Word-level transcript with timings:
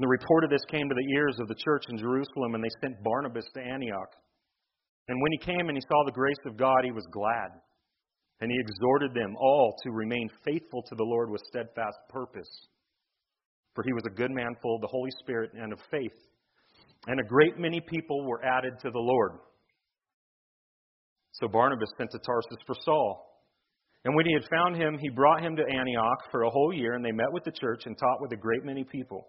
And 0.00 0.08
the 0.08 0.16
report 0.16 0.44
of 0.44 0.50
this 0.50 0.64
came 0.70 0.88
to 0.88 0.94
the 0.94 1.12
ears 1.14 1.36
of 1.40 1.48
the 1.48 1.60
church 1.62 1.84
in 1.90 1.98
Jerusalem, 1.98 2.54
and 2.54 2.64
they 2.64 2.72
sent 2.80 3.04
Barnabas 3.04 3.44
to 3.52 3.60
Antioch. 3.60 4.16
And 5.08 5.20
when 5.20 5.32
he 5.32 5.44
came 5.44 5.68
and 5.68 5.76
he 5.76 5.82
saw 5.82 6.04
the 6.06 6.16
grace 6.16 6.40
of 6.46 6.56
God, 6.56 6.84
he 6.84 6.90
was 6.90 7.04
glad. 7.12 7.50
And 8.40 8.50
he 8.50 8.56
exhorted 8.58 9.12
them 9.12 9.36
all 9.38 9.74
to 9.82 9.90
remain 9.90 10.30
faithful 10.42 10.82
to 10.88 10.94
the 10.94 11.04
Lord 11.04 11.28
with 11.28 11.42
steadfast 11.48 11.98
purpose. 12.08 12.48
For 13.74 13.84
he 13.84 13.92
was 13.92 14.04
a 14.06 14.16
good 14.16 14.30
man, 14.30 14.56
full 14.62 14.76
of 14.76 14.80
the 14.80 14.88
Holy 14.90 15.10
Spirit 15.20 15.50
and 15.52 15.70
of 15.70 15.78
faith. 15.90 16.16
And 17.06 17.20
a 17.20 17.28
great 17.28 17.58
many 17.58 17.82
people 17.82 18.24
were 18.24 18.42
added 18.42 18.72
to 18.80 18.90
the 18.90 18.98
Lord. 18.98 19.32
So 21.32 21.46
Barnabas 21.46 21.92
sent 21.98 22.10
to 22.12 22.18
Tarsus 22.20 22.64
for 22.66 22.76
Saul. 22.86 23.44
And 24.06 24.16
when 24.16 24.24
he 24.24 24.32
had 24.32 24.48
found 24.48 24.76
him, 24.76 24.96
he 24.98 25.10
brought 25.10 25.44
him 25.44 25.56
to 25.56 25.62
Antioch 25.62 26.30
for 26.30 26.44
a 26.44 26.50
whole 26.50 26.72
year, 26.72 26.94
and 26.94 27.04
they 27.04 27.12
met 27.12 27.30
with 27.32 27.44
the 27.44 27.52
church 27.52 27.82
and 27.84 27.98
taught 27.98 28.22
with 28.22 28.32
a 28.32 28.36
great 28.36 28.64
many 28.64 28.82
people. 28.82 29.28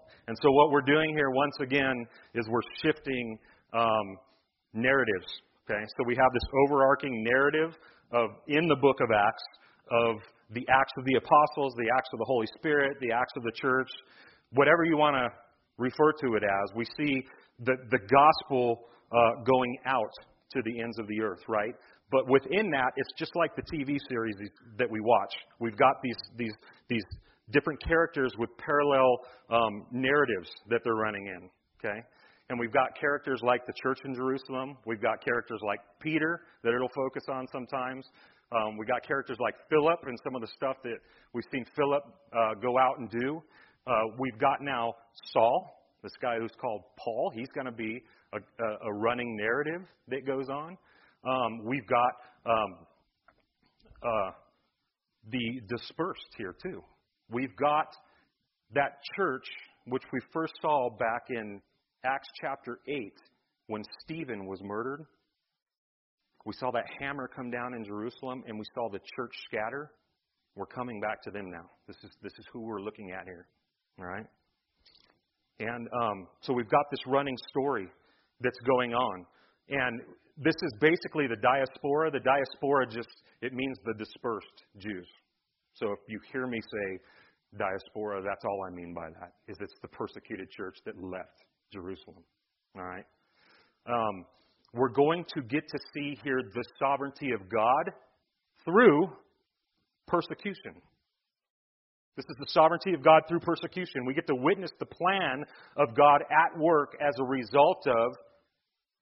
And 0.27 0.37
so 0.41 0.51
what 0.51 0.71
we're 0.71 0.81
doing 0.81 1.13
here 1.15 1.29
once 1.29 1.55
again 1.61 2.05
is 2.35 2.47
we're 2.47 2.61
shifting 2.83 3.37
um, 3.73 4.17
narratives. 4.73 5.27
Okay, 5.69 5.83
so 5.97 6.03
we 6.05 6.15
have 6.15 6.31
this 6.33 6.43
overarching 6.65 7.23
narrative 7.23 7.75
of 8.11 8.29
in 8.47 8.67
the 8.67 8.75
book 8.75 8.97
of 9.01 9.09
Acts 9.11 9.43
of 9.91 10.15
the 10.53 10.65
acts 10.69 10.91
of 10.97 11.05
the 11.05 11.15
apostles, 11.15 11.73
the 11.77 11.89
acts 11.95 12.09
of 12.13 12.19
the 12.19 12.25
Holy 12.25 12.47
Spirit, 12.57 12.97
the 12.99 13.11
acts 13.11 13.33
of 13.37 13.43
the 13.43 13.51
church, 13.55 13.87
whatever 14.51 14.83
you 14.83 14.97
want 14.97 15.15
to 15.15 15.29
refer 15.77 16.11
to 16.11 16.35
it 16.35 16.43
as. 16.43 16.75
We 16.75 16.85
see 16.97 17.23
the 17.59 17.75
the 17.89 17.99
gospel 17.99 18.81
uh, 19.11 19.43
going 19.43 19.77
out 19.85 20.13
to 20.53 20.61
the 20.63 20.81
ends 20.81 20.99
of 20.99 21.07
the 21.07 21.21
earth, 21.21 21.41
right? 21.47 21.73
But 22.11 22.29
within 22.29 22.69
that, 22.71 22.91
it's 22.97 23.11
just 23.17 23.35
like 23.35 23.55
the 23.55 23.63
TV 23.63 23.97
series 24.09 24.35
that 24.77 24.89
we 24.89 24.99
watch. 24.99 25.33
We've 25.59 25.77
got 25.77 25.95
these 26.03 26.17
these 26.37 26.53
these 26.89 27.03
different 27.51 27.81
characters 27.83 28.31
with 28.37 28.49
parallel 28.57 29.19
um, 29.49 29.85
narratives 29.91 30.49
that 30.69 30.81
they're 30.83 30.95
running 30.95 31.27
in. 31.27 31.49
Okay, 31.79 31.99
and 32.49 32.59
we've 32.59 32.73
got 32.73 32.89
characters 32.99 33.41
like 33.43 33.65
the 33.65 33.73
church 33.81 33.99
in 34.05 34.13
Jerusalem. 34.13 34.77
We've 34.85 35.01
got 35.01 35.23
characters 35.23 35.59
like 35.65 35.79
Peter 35.99 36.41
that 36.63 36.73
it'll 36.73 36.89
focus 36.95 37.23
on 37.29 37.47
sometimes. 37.51 38.05
Um, 38.51 38.77
we 38.77 38.85
got 38.85 39.07
characters 39.07 39.37
like 39.39 39.55
Philip 39.69 39.99
and 40.03 40.19
some 40.23 40.35
of 40.35 40.41
the 40.41 40.49
stuff 40.55 40.75
that 40.83 40.97
we've 41.33 41.45
seen 41.53 41.65
Philip 41.75 42.03
uh, 42.33 42.53
go 42.61 42.77
out 42.77 42.99
and 42.99 43.09
do. 43.09 43.41
Uh, 43.87 43.93
we've 44.19 44.37
got 44.39 44.61
now 44.61 44.93
Saul, 45.31 45.65
this 46.03 46.11
guy 46.21 46.37
who's 46.37 46.51
called 46.59 46.81
Paul. 46.97 47.31
He's 47.33 47.47
going 47.55 47.65
to 47.65 47.71
be 47.71 48.01
a, 48.33 48.37
a, 48.37 48.89
a 48.89 48.93
running 48.93 49.37
narrative 49.37 49.81
that 50.09 50.27
goes 50.27 50.49
on. 50.49 50.77
Um, 51.23 51.65
we've 51.65 51.87
got 51.87 52.51
um, 52.51 52.75
uh, 54.03 54.31
the 55.31 55.61
dispersed 55.69 56.35
here 56.37 56.55
too. 56.61 56.83
We've 57.31 57.55
got 57.55 57.87
that 58.73 58.99
church 59.15 59.45
which 59.87 60.03
we 60.11 60.19
first 60.33 60.53
saw 60.61 60.89
back 60.89 61.23
in 61.29 61.61
Acts 62.05 62.27
chapter 62.41 62.79
8 62.87 63.13
when 63.67 63.83
Stephen 64.03 64.45
was 64.45 64.59
murdered. 64.61 65.05
We 66.45 66.53
saw 66.53 66.71
that 66.71 66.83
hammer 66.99 67.29
come 67.33 67.49
down 67.49 67.73
in 67.73 67.85
Jerusalem 67.85 68.43
and 68.47 68.57
we 68.57 68.65
saw 68.75 68.89
the 68.89 68.99
church 69.15 69.31
scatter. 69.45 69.91
We're 70.55 70.65
coming 70.65 70.99
back 70.99 71.21
to 71.23 71.31
them 71.31 71.49
now. 71.49 71.69
This 71.87 71.95
is, 72.03 72.11
this 72.21 72.33
is 72.37 72.45
who 72.51 72.61
we're 72.61 72.81
looking 72.81 73.11
at 73.11 73.23
here. 73.25 73.47
All 73.99 74.05
right? 74.05 74.25
And 75.59 75.87
um, 76.01 76.27
so 76.41 76.53
we've 76.53 76.69
got 76.69 76.85
this 76.91 76.99
running 77.07 77.37
story 77.49 77.87
that's 78.41 78.59
going 78.65 78.93
on. 78.93 79.25
And 79.69 80.01
this 80.37 80.55
is 80.55 80.73
basically 80.81 81.27
the 81.27 81.37
diaspora. 81.41 82.11
The 82.11 82.19
diaspora 82.19 82.87
just, 82.87 83.09
it 83.41 83.53
means 83.53 83.77
the 83.85 83.93
dispersed 83.93 84.65
Jews. 84.79 85.07
So 85.75 85.91
if 85.91 85.99
you 86.09 86.19
hear 86.33 86.47
me 86.47 86.59
say 86.59 86.99
diaspora, 87.57 88.21
that's 88.21 88.43
all 88.45 88.65
I 88.65 88.73
mean 88.73 88.93
by 88.93 89.09
that, 89.19 89.33
is 89.47 89.57
it's 89.59 89.75
the 89.81 89.87
persecuted 89.87 90.49
church 90.49 90.77
that 90.85 91.01
left 91.01 91.43
Jerusalem. 91.73 92.23
All 92.75 92.83
right? 92.83 93.05
Um, 93.87 94.25
we're 94.73 94.89
going 94.89 95.25
to 95.35 95.41
get 95.41 95.67
to 95.67 95.79
see 95.93 96.17
here 96.23 96.41
the 96.53 96.63
sovereignty 96.79 97.31
of 97.33 97.49
God 97.49 97.91
through 98.63 99.09
persecution. 100.07 100.75
This 102.15 102.25
is 102.29 102.35
the 102.39 102.47
sovereignty 102.49 102.93
of 102.93 103.03
God 103.03 103.23
through 103.27 103.39
persecution. 103.39 104.05
We 104.05 104.13
get 104.13 104.27
to 104.27 104.35
witness 104.35 104.71
the 104.79 104.85
plan 104.85 105.43
of 105.77 105.95
God 105.95 106.21
at 106.21 106.59
work 106.59 106.95
as 107.01 107.13
a 107.19 107.23
result 107.23 107.85
of 107.87 108.13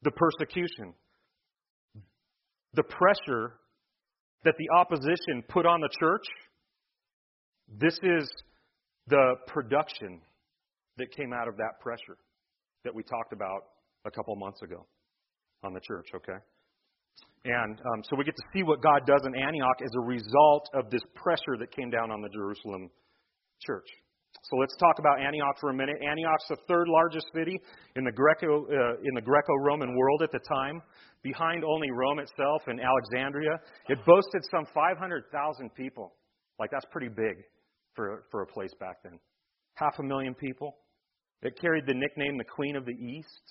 the 0.04 0.12
persecution. 0.12 0.94
The 2.74 2.84
pressure 2.84 3.56
that 4.44 4.54
the 4.58 4.70
opposition 4.78 5.44
put 5.50 5.66
on 5.66 5.82
the 5.82 5.90
church, 6.00 6.26
this 7.78 7.94
is 8.02 8.30
the 9.08 9.36
production 9.48 10.22
that 10.98 11.12
came 11.16 11.34
out 11.34 11.48
of 11.48 11.58
that 11.58 11.80
pressure 11.82 12.18
that 12.84 12.94
we 12.94 13.04
talked 13.04 13.34
about 13.34 13.62
a 14.06 14.12
couple 14.12 14.36
months 14.36 14.62
ago 14.62 14.86
on 15.64 15.74
the 15.74 15.82
church, 15.82 16.08
okay? 16.16 16.40
And 17.46 17.80
um, 17.80 18.04
so 18.04 18.16
we 18.16 18.24
get 18.24 18.36
to 18.36 18.48
see 18.54 18.64
what 18.64 18.82
God 18.82 19.06
does 19.06 19.22
in 19.26 19.36
Antioch 19.36 19.80
as 19.84 19.92
a 19.96 20.06
result 20.06 20.70
of 20.74 20.90
this 20.90 21.02
pressure 21.16 21.58
that 21.60 21.72
came 21.76 21.90
down 21.90 22.12
on 22.12 22.22
the 22.22 22.30
Jerusalem 22.30 22.90
church. 23.62 23.88
So 24.44 24.58
let's 24.58 24.76
talk 24.78 25.00
about 25.00 25.20
Antioch 25.20 25.58
for 25.60 25.70
a 25.70 25.74
minute. 25.74 25.96
Antioch's 26.08 26.48
the 26.50 26.58
third 26.68 26.88
largest 26.88 27.28
city 27.34 27.60
in 27.96 28.04
the 28.04 28.12
Greco 28.12 28.66
uh, 28.66 29.02
in 29.04 29.14
the 29.16 29.22
Greco-Roman 29.22 29.96
world 29.96 30.22
at 30.22 30.32
the 30.32 30.40
time, 30.48 30.82
behind 31.24 31.64
only 31.64 31.90
Rome 31.92 32.20
itself 32.20 32.62
and 32.68 32.80
Alexandria. 32.80 33.60
It 33.90 33.98
boasted 34.06 34.44
some 34.52 34.66
500,000 34.74 35.74
people. 35.76 36.14
Like 36.60 36.72
that's 36.72 36.86
pretty 36.92 37.10
big 37.10 37.44
for 38.00 38.24
for 38.32 38.44
a 38.44 38.48
place 38.48 38.72
back 38.80 39.04
then. 39.04 39.20
Half 39.74 40.00
a 40.00 40.04
million 40.04 40.34
people. 40.34 40.78
It 41.42 41.60
carried 41.60 41.86
the 41.86 41.94
nickname 41.94 42.38
the 42.38 42.46
Queen 42.46 42.78
of 42.78 42.86
the 42.86 42.94
East. 42.94 43.46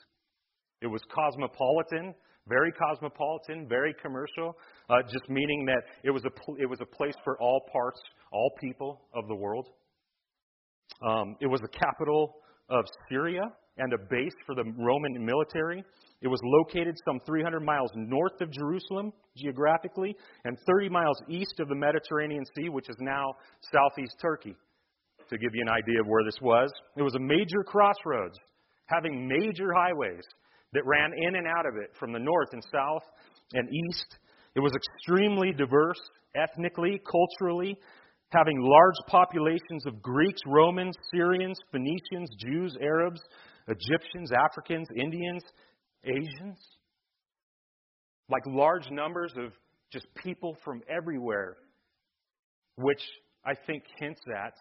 It 0.81 0.87
was 0.87 1.03
cosmopolitan, 1.15 2.15
very 2.47 2.73
cosmopolitan, 2.73 3.69
very 3.69 3.95
commercial, 4.01 4.57
uh, 4.89 5.03
just 5.03 5.29
meaning 5.29 5.67
that 5.67 5.83
it 6.03 6.11
was 6.11 6.25
a 6.25 6.31
it 6.59 6.67
was 6.67 6.79
a 6.81 6.97
place 6.97 7.15
for 7.25 7.39
all 7.41 7.61
parts, 7.71 8.01
all 8.33 8.51
people 8.59 9.03
of 9.15 9.29
the 9.29 9.35
world. 9.35 9.67
Um, 11.07 11.37
it 11.41 11.47
was 11.47 11.61
the 11.61 11.69
capital 11.69 12.37
of 12.71 12.85
Syria 13.11 13.43
and 13.77 13.93
a 13.93 13.99
base 14.11 14.35
for 14.47 14.55
the 14.55 14.65
Roman 14.79 15.25
military. 15.27 15.85
It 16.21 16.29
was 16.29 16.41
located 16.43 16.97
some 17.05 17.21
300 17.27 17.61
miles 17.61 17.91
north 17.95 18.41
of 18.41 18.51
Jerusalem 18.51 19.13
geographically 19.37 20.17
and 20.45 20.59
30 20.67 20.89
miles 20.89 21.21
east 21.29 21.61
of 21.61 21.69
the 21.69 21.77
Mediterranean 21.77 22.45
Sea, 22.57 22.69
which 22.69 22.89
is 22.89 22.97
now 23.01 23.35
southeast 23.73 24.17
Turkey. 24.21 24.57
To 25.31 25.39
give 25.39 25.51
you 25.55 25.63
an 25.63 25.69
idea 25.69 26.01
of 26.01 26.07
where 26.07 26.25
this 26.25 26.41
was, 26.41 26.73
it 26.97 27.03
was 27.03 27.15
a 27.15 27.21
major 27.21 27.63
crossroads, 27.65 28.37
having 28.87 29.29
major 29.29 29.73
highways 29.77 30.25
that 30.73 30.87
ran 30.87 31.13
in 31.17 31.37
and 31.37 31.47
out 31.47 31.67
of 31.67 31.77
it 31.77 31.91
from 31.99 32.13
the 32.13 32.19
north 32.19 32.49
and 32.53 32.65
south 32.73 33.03
and 33.53 33.69
east. 33.69 34.19
It 34.57 34.61
was 34.61 34.73
extremely 34.75 35.53
diverse 35.53 36.01
ethnically, 36.35 37.01
culturally, 37.11 37.77
having 38.31 38.59
large 38.61 38.95
populations 39.07 39.87
of 39.87 40.03
Greeks, 40.03 40.41
Romans, 40.47 40.95
Syrians, 41.13 41.59
Phoenicians, 41.73 42.31
Jews, 42.39 42.77
Arabs, 42.81 43.21
Egyptians, 43.69 44.33
Africans, 44.33 44.89
Indians, 44.97 45.43
Asians. 46.05 46.59
Like 48.31 48.43
large 48.47 48.91
numbers 48.91 49.33
of 49.39 49.53
just 49.93 50.07
people 50.17 50.57
from 50.65 50.83
everywhere, 50.89 51.57
which 52.77 53.03
I 53.45 53.55
think 53.67 53.85
hints 53.99 54.21
at 54.37 54.53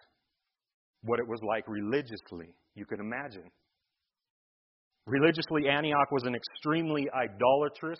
what 1.03 1.19
it 1.19 1.27
was 1.27 1.39
like 1.43 1.67
religiously. 1.67 2.47
You 2.75 2.85
can 2.85 2.99
imagine. 2.99 3.49
Religiously, 5.05 5.69
Antioch 5.69 6.11
was 6.11 6.23
an 6.23 6.35
extremely 6.35 7.07
idolatrous 7.13 7.99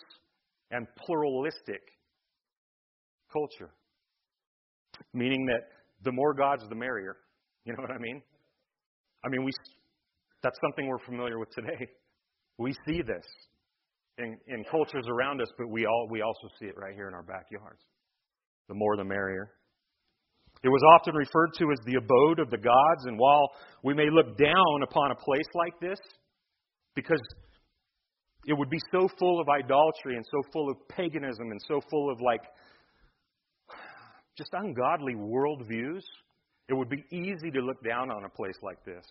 and 0.70 0.86
pluralistic 1.06 1.80
culture. 3.32 3.70
Meaning 5.14 5.46
that 5.46 5.60
the 6.04 6.12
more 6.12 6.34
gods, 6.34 6.64
the 6.68 6.74
merrier. 6.74 7.16
You 7.64 7.72
know 7.72 7.82
what 7.82 7.90
I 7.90 7.98
mean? 7.98 8.22
I 9.24 9.28
mean, 9.28 9.44
we, 9.44 9.50
that's 10.42 10.58
something 10.60 10.86
we're 10.86 11.04
familiar 11.04 11.38
with 11.38 11.50
today. 11.50 11.88
We 12.58 12.74
see 12.86 13.02
this 13.02 13.24
in, 14.18 14.36
in 14.48 14.64
cultures 14.70 15.06
around 15.08 15.40
us, 15.40 15.48
but 15.56 15.68
we, 15.68 15.86
all, 15.86 16.08
we 16.10 16.22
also 16.22 16.48
see 16.60 16.66
it 16.66 16.76
right 16.76 16.94
here 16.94 17.08
in 17.08 17.14
our 17.14 17.22
backyards. 17.22 17.82
The 18.68 18.74
more, 18.74 18.96
the 18.96 19.04
merrier. 19.04 19.52
It 20.64 20.68
was 20.68 20.82
often 20.96 21.14
referred 21.14 21.52
to 21.58 21.70
as 21.70 21.78
the 21.86 21.94
abode 21.94 22.40
of 22.40 22.50
the 22.50 22.58
gods, 22.58 23.04
and 23.06 23.16
while 23.16 23.48
we 23.84 23.94
may 23.94 24.10
look 24.10 24.36
down 24.36 24.82
upon 24.82 25.12
a 25.12 25.14
place 25.14 25.46
like 25.54 25.78
this, 25.80 25.98
because 26.96 27.20
it 28.46 28.54
would 28.54 28.68
be 28.68 28.80
so 28.90 29.08
full 29.18 29.40
of 29.40 29.48
idolatry 29.48 30.16
and 30.16 30.24
so 30.28 30.42
full 30.52 30.68
of 30.68 30.76
paganism 30.88 31.50
and 31.50 31.60
so 31.68 31.80
full 31.88 32.10
of 32.10 32.20
like 32.20 32.40
just 34.36 34.50
ungodly 34.52 35.14
worldviews, 35.14 36.02
it 36.68 36.74
would 36.74 36.88
be 36.88 37.04
easy 37.12 37.50
to 37.52 37.60
look 37.60 37.82
down 37.84 38.10
on 38.10 38.24
a 38.24 38.28
place 38.28 38.56
like 38.62 38.84
this. 38.84 39.04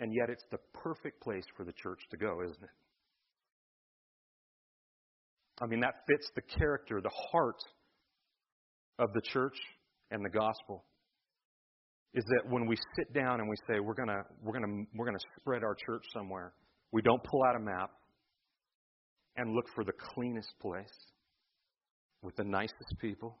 And 0.00 0.12
yet, 0.14 0.30
it's 0.30 0.44
the 0.50 0.58
perfect 0.72 1.20
place 1.22 1.44
for 1.56 1.64
the 1.64 1.72
church 1.72 2.00
to 2.10 2.16
go, 2.16 2.40
isn't 2.42 2.62
it? 2.62 2.70
I 5.60 5.66
mean, 5.66 5.80
that 5.80 5.94
fits 6.06 6.30
the 6.36 6.42
character, 6.42 7.00
the 7.00 7.10
heart 7.32 7.60
of 8.98 9.12
the 9.12 9.20
church 9.22 9.56
and 10.10 10.24
the 10.24 10.30
gospel. 10.30 10.84
Is 12.14 12.24
that 12.24 12.50
when 12.50 12.66
we 12.66 12.76
sit 12.96 13.12
down 13.12 13.40
and 13.40 13.48
we 13.48 13.56
say 13.68 13.80
we're 13.80 13.94
gonna 13.94 14.22
we're 14.42 14.54
gonna 14.54 14.84
we're 14.94 15.04
gonna 15.04 15.18
spread 15.40 15.62
our 15.62 15.76
church 15.86 16.02
somewhere, 16.14 16.54
we 16.92 17.02
don't 17.02 17.22
pull 17.22 17.42
out 17.44 17.56
a 17.56 17.60
map 17.60 17.90
and 19.36 19.54
look 19.54 19.66
for 19.74 19.84
the 19.84 19.92
cleanest 20.14 20.48
place 20.60 20.86
with 22.22 22.34
the 22.36 22.44
nicest 22.44 22.94
people 23.00 23.38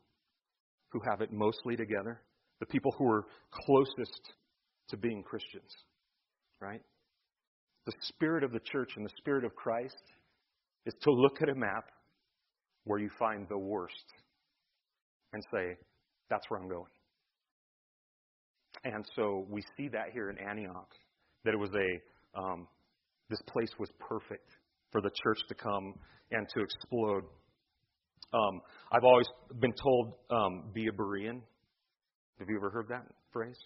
who 0.90 1.00
have 1.10 1.20
it 1.20 1.32
mostly 1.32 1.76
together, 1.76 2.20
the 2.60 2.66
people 2.66 2.92
who 2.98 3.10
are 3.10 3.24
closest 3.52 4.32
to 4.90 4.96
being 4.96 5.22
Christians, 5.22 5.70
right? 6.60 6.82
The 7.86 7.92
spirit 8.02 8.44
of 8.44 8.52
the 8.52 8.60
church 8.60 8.90
and 8.96 9.04
the 9.04 9.12
spirit 9.16 9.44
of 9.44 9.54
Christ 9.54 10.02
is 10.86 10.94
to 11.02 11.10
look 11.10 11.42
at 11.42 11.48
a 11.48 11.54
map 11.54 11.84
where 12.84 12.98
you 12.98 13.10
find 13.18 13.46
the 13.48 13.58
worst 13.58 13.94
and 15.32 15.42
say, 15.52 15.76
that's 16.30 16.44
where 16.48 16.60
I'm 16.60 16.68
going. 16.68 16.90
And 18.84 19.04
so 19.16 19.46
we 19.48 19.62
see 19.76 19.88
that 19.88 20.12
here 20.12 20.30
in 20.30 20.38
Antioch, 20.38 20.90
that 21.44 21.54
it 21.54 21.58
was 21.58 21.70
a, 21.74 22.38
um, 22.38 22.66
this 23.28 23.40
place 23.48 23.70
was 23.78 23.90
perfect 23.98 24.48
for 24.92 25.00
the 25.00 25.10
church 25.22 25.38
to 25.48 25.54
come 25.54 25.94
and 26.30 26.46
to 26.54 26.62
explode. 26.62 27.24
Um, 28.32 28.60
I've 28.92 29.04
always 29.04 29.26
been 29.60 29.72
told, 29.82 30.12
um, 30.30 30.70
be 30.74 30.86
a 30.86 30.92
Berean. 30.92 31.40
Have 32.38 32.48
you 32.48 32.56
ever 32.56 32.70
heard 32.70 32.88
that 32.88 33.06
phrase? 33.32 33.58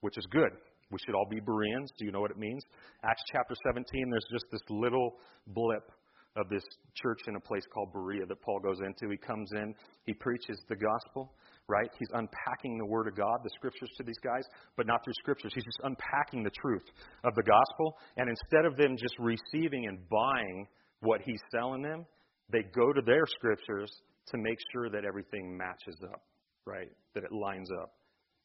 Which 0.00 0.16
is 0.16 0.26
good. 0.30 0.52
We 0.92 0.98
should 1.04 1.14
all 1.14 1.26
be 1.28 1.40
Bereans. 1.40 1.90
Do 1.98 2.04
you 2.04 2.12
know 2.12 2.20
what 2.20 2.30
it 2.30 2.38
means? 2.38 2.62
Acts 3.02 3.22
chapter 3.32 3.54
17, 3.66 4.10
there's 4.10 4.26
just 4.30 4.44
this 4.52 4.60
little 4.68 5.16
blip 5.48 5.90
of 6.36 6.48
this 6.48 6.62
church 6.94 7.20
in 7.26 7.36
a 7.36 7.40
place 7.40 7.64
called 7.72 7.92
Berea 7.92 8.24
that 8.26 8.40
Paul 8.42 8.60
goes 8.60 8.78
into. 8.80 9.10
He 9.10 9.18
comes 9.18 9.50
in, 9.52 9.74
he 10.04 10.14
preaches 10.14 10.58
the 10.68 10.76
gospel, 10.76 11.32
right? 11.68 11.88
He's 11.98 12.08
unpacking 12.12 12.78
the 12.78 12.86
Word 12.86 13.08
of 13.08 13.16
God, 13.16 13.38
the 13.42 13.50
Scriptures 13.56 13.90
to 13.98 14.02
these 14.02 14.18
guys, 14.22 14.44
but 14.76 14.86
not 14.86 15.04
through 15.04 15.14
Scriptures. 15.20 15.52
He's 15.54 15.64
just 15.64 15.80
unpacking 15.82 16.42
the 16.42 16.52
truth 16.60 16.84
of 17.24 17.34
the 17.34 17.42
gospel. 17.42 17.96
And 18.16 18.28
instead 18.28 18.64
of 18.64 18.76
them 18.76 18.96
just 18.96 19.14
receiving 19.18 19.86
and 19.86 19.98
buying 20.08 20.66
what 21.00 21.20
he's 21.22 21.40
selling 21.50 21.82
them, 21.82 22.06
they 22.50 22.62
go 22.74 22.92
to 22.92 23.02
their 23.02 23.26
Scriptures 23.26 23.90
to 24.28 24.38
make 24.38 24.58
sure 24.72 24.88
that 24.88 25.04
everything 25.04 25.56
matches 25.56 25.96
up, 26.04 26.22
right? 26.66 26.88
That 27.14 27.24
it 27.24 27.32
lines 27.32 27.68
up. 27.82 27.92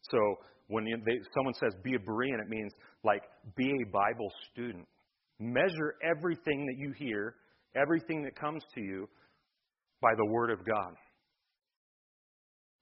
So 0.01 0.17
when 0.67 0.85
they, 0.85 1.19
someone 1.33 1.53
says 1.55 1.73
be 1.83 1.95
a 1.95 1.99
Berean, 1.99 2.41
it 2.41 2.49
means 2.49 2.73
like 3.03 3.23
be 3.55 3.69
a 3.69 3.91
Bible 3.91 4.31
student. 4.51 4.85
Measure 5.39 5.95
everything 6.03 6.65
that 6.65 6.77
you 6.77 6.93
hear 6.97 7.35
everything 7.75 8.23
that 8.23 8.35
comes 8.35 8.63
to 8.75 8.81
you 8.81 9.07
by 10.01 10.13
the 10.15 10.25
Word 10.25 10.51
of 10.51 10.59
God. 10.65 10.93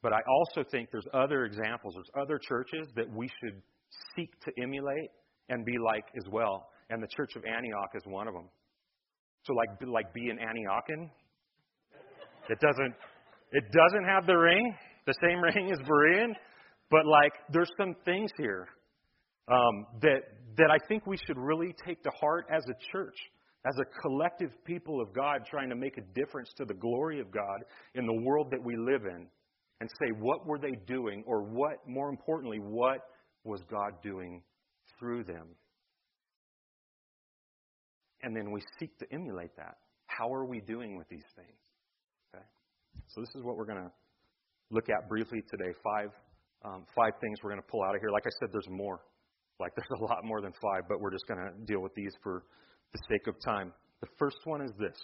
But 0.02 0.14
I 0.14 0.20
also 0.28 0.64
think 0.70 0.90
there's 0.92 1.08
other 1.14 1.46
examples, 1.46 1.96
there's 1.96 2.24
other 2.24 2.40
churches 2.40 2.88
that 2.96 3.12
we 3.12 3.28
should 3.28 3.62
seek 4.16 4.30
to 4.42 4.52
emulate 4.62 5.10
and 5.50 5.66
be 5.66 5.78
like 5.84 6.06
as 6.18 6.32
well. 6.32 6.68
And 6.90 7.02
the 7.02 7.08
church 7.16 7.32
of 7.36 7.44
Antioch 7.46 7.92
is 7.96 8.04
one 8.06 8.28
of 8.28 8.34
them. 8.34 8.48
So 9.44 9.54
like 9.54 9.70
like 9.88 10.14
be 10.14 10.30
an 10.30 10.38
Antiochian. 10.38 11.10
It 12.50 12.60
doesn't 12.60 12.94
it 13.52 13.64
doesn't 13.72 14.06
have 14.06 14.26
the 14.28 14.36
ring, 14.36 14.76
the 15.08 15.14
same 15.22 15.40
ring 15.42 15.72
as 15.72 15.80
Berean, 15.88 16.34
but 16.90 17.06
like 17.06 17.34
there's 17.52 17.72
some 17.78 17.96
things 18.06 18.32
here 18.38 18.68
um, 19.48 19.86
that 20.02 20.22
that 20.58 20.72
I 20.72 20.78
think 20.88 21.06
we 21.06 21.18
should 21.26 21.38
really 21.38 21.76
take 21.86 22.02
to 22.04 22.12
heart 22.20 22.48
as 22.52 22.64
a 22.70 22.92
church 22.92 23.18
as 23.66 23.76
a 23.80 24.02
collective 24.02 24.52
people 24.64 25.02
of 25.02 25.14
God 25.14 25.46
trying 25.50 25.70
to 25.70 25.76
make 25.76 25.98
a 25.98 26.02
difference 26.14 26.50
to 26.58 26.66
the 26.66 26.74
glory 26.74 27.20
of 27.20 27.32
God 27.32 27.64
in 27.96 28.06
the 28.06 28.14
world 28.14 28.48
that 28.52 28.64
we 28.64 28.78
live 28.78 29.06
in 29.06 29.28
and 29.82 29.90
say, 30.00 30.12
what 30.20 30.46
were 30.46 30.60
they 30.60 30.74
doing? 30.88 31.24
Or 31.26 31.42
what, 31.42 31.78
more 31.88 32.10
importantly, 32.10 32.60
what 32.60 33.00
was 33.44 33.62
God 33.70 33.94
doing 34.04 34.42
through 35.00 35.24
them? 35.24 35.48
And 38.22 38.36
then 38.36 38.52
we 38.52 38.62
seek 38.80 38.98
to 39.00 39.06
emulate 39.12 39.56
that. 39.58 39.78
How 40.06 40.31
are 40.34 40.46
we 40.46 40.62
doing 40.62 40.96
with 40.96 41.10
these 41.10 41.26
things? 41.36 41.58
Okay? 42.34 42.46
So 43.10 43.22
this 43.22 43.30
is 43.36 43.44
what 43.44 43.58
we're 43.58 43.66
going 43.66 43.84
to 43.84 43.92
look 44.70 44.90
at 44.90 45.10
briefly 45.10 45.44
today. 45.50 45.74
Five, 45.84 46.10
um, 46.66 46.86
five 46.96 47.14
things 47.22 47.38
we're 47.44 47.52
going 47.52 47.62
to 47.62 47.68
pull 47.70 47.84
out 47.84 47.96
of 47.96 48.02
here. 48.02 48.10
Like 48.10 48.26
I 48.26 48.34
said, 48.40 48.50
there's 48.52 48.70
more. 48.70 49.00
Like 49.60 49.72
there's 49.76 50.02
a 50.02 50.04
lot 50.04 50.26
more 50.26 50.42
than 50.42 50.52
five, 50.62 50.84
but 50.90 51.00
we're 51.00 51.12
just 51.12 51.28
going 51.28 51.40
to 51.40 51.52
deal 51.66 51.82
with 51.82 51.94
these 51.96 52.12
for 52.24 52.44
the 52.92 53.00
sake 53.10 53.28
of 53.28 53.36
time. 53.46 53.72
The 54.02 54.08
first 54.20 54.38
one 54.46 54.62
is 54.62 54.72
this 54.78 54.98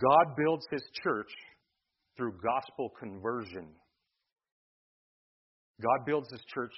God 0.00 0.34
builds 0.36 0.66
his 0.70 0.82
church 1.02 1.30
through 2.16 2.32
gospel 2.42 2.90
conversion. 2.98 3.68
God 5.80 6.06
builds 6.06 6.30
his 6.30 6.40
church 6.52 6.72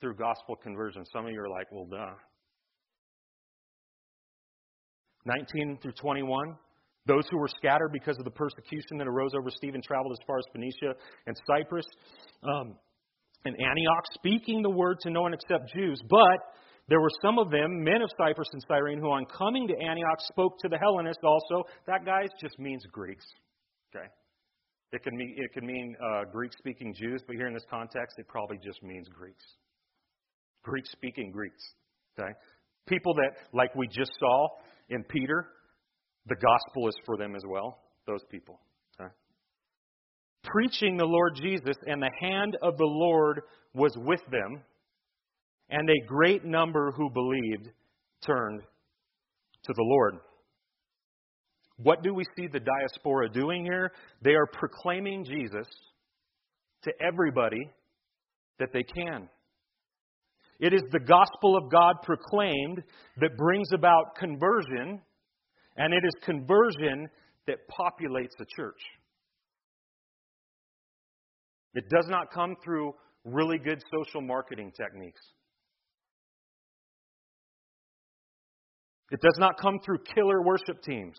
through 0.00 0.14
gospel 0.14 0.56
conversion. 0.56 1.04
Some 1.12 1.26
of 1.26 1.32
you 1.32 1.40
are 1.40 1.48
like, 1.48 1.66
well, 1.72 1.86
duh. 1.90 2.14
19 5.26 5.78
through 5.82 5.92
21. 5.92 6.54
Those 7.06 7.24
who 7.30 7.38
were 7.38 7.48
scattered 7.48 7.90
because 7.92 8.16
of 8.18 8.24
the 8.24 8.30
persecution 8.30 8.98
that 8.98 9.08
arose 9.08 9.32
over 9.36 9.50
Stephen 9.50 9.82
traveled 9.82 10.12
as 10.12 10.18
far 10.26 10.38
as 10.38 10.44
Phoenicia 10.52 10.94
and 11.26 11.36
Cyprus 11.46 11.86
um, 12.44 12.76
and 13.44 13.54
Antioch, 13.54 14.04
speaking 14.14 14.62
the 14.62 14.70
word 14.70 14.98
to 15.00 15.10
no 15.10 15.22
one 15.22 15.34
except 15.34 15.72
Jews. 15.74 16.00
But 16.08 16.38
there 16.88 17.00
were 17.00 17.10
some 17.22 17.38
of 17.38 17.50
them, 17.50 17.82
men 17.84 18.02
of 18.02 18.10
Cyprus 18.18 18.48
and 18.52 18.62
Cyrene, 18.66 18.98
who 18.98 19.10
on 19.10 19.26
coming 19.26 19.68
to 19.68 19.74
Antioch 19.74 20.20
spoke 20.32 20.58
to 20.60 20.68
the 20.68 20.78
Hellenists 20.78 21.22
also. 21.22 21.64
That, 21.86 22.04
guys, 22.04 22.28
just 22.40 22.58
means 22.58 22.82
Greeks. 22.90 23.24
Okay? 23.94 24.06
It 24.92 25.02
can 25.02 25.16
mean, 25.16 25.34
it 25.36 25.52
can 25.52 25.66
mean 25.66 25.94
uh, 26.02 26.24
Greek 26.32 26.52
speaking 26.58 26.94
Jews, 26.94 27.22
but 27.26 27.36
here 27.36 27.46
in 27.46 27.52
this 27.52 27.66
context, 27.70 28.18
it 28.18 28.26
probably 28.26 28.58
just 28.64 28.82
means 28.82 29.06
Greeks. 29.08 29.44
Greek 30.62 30.86
speaking 30.86 31.30
Greeks. 31.30 31.62
Okay? 32.18 32.32
People 32.86 33.14
that, 33.14 33.32
like 33.52 33.74
we 33.74 33.86
just 33.86 34.10
saw 34.18 34.48
in 34.88 35.04
Peter, 35.04 35.46
the 36.26 36.36
gospel 36.36 36.88
is 36.88 36.94
for 37.04 37.18
them 37.18 37.36
as 37.36 37.42
well. 37.46 37.80
Those 38.06 38.24
people. 38.30 38.58
Preaching 40.50 40.96
the 40.96 41.04
Lord 41.04 41.34
Jesus, 41.36 41.76
and 41.86 42.02
the 42.02 42.10
hand 42.20 42.56
of 42.62 42.76
the 42.78 42.84
Lord 42.84 43.42
was 43.74 43.92
with 43.96 44.20
them 44.30 44.62
and 45.70 45.88
a 45.88 46.06
great 46.06 46.44
number 46.44 46.92
who 46.92 47.10
believed 47.10 47.68
turned 48.24 48.62
to 49.64 49.72
the 49.74 49.82
Lord. 49.82 50.14
What 51.76 52.02
do 52.02 52.14
we 52.14 52.24
see 52.36 52.46
the 52.46 52.60
diaspora 52.60 53.28
doing 53.28 53.64
here? 53.64 53.92
They 54.22 54.34
are 54.34 54.46
proclaiming 54.52 55.24
Jesus 55.24 55.66
to 56.84 56.92
everybody 57.00 57.70
that 58.58 58.70
they 58.72 58.82
can. 58.82 59.28
It 60.58 60.72
is 60.72 60.82
the 60.90 61.00
gospel 61.00 61.56
of 61.56 61.70
God 61.70 61.96
proclaimed 62.02 62.82
that 63.20 63.36
brings 63.36 63.68
about 63.72 64.16
conversion, 64.18 65.00
and 65.76 65.94
it 65.94 66.02
is 66.04 66.24
conversion 66.24 67.08
that 67.46 67.58
populates 67.68 68.34
a 68.40 68.46
church. 68.56 68.80
It 71.74 71.84
does 71.88 72.06
not 72.08 72.32
come 72.32 72.56
through 72.64 72.94
really 73.24 73.58
good 73.58 73.82
social 73.92 74.20
marketing 74.20 74.72
techniques. 74.76 75.20
It 79.10 79.20
does 79.20 79.36
not 79.38 79.58
come 79.60 79.78
through 79.84 79.98
killer 80.14 80.42
worship 80.42 80.82
teams. 80.82 81.16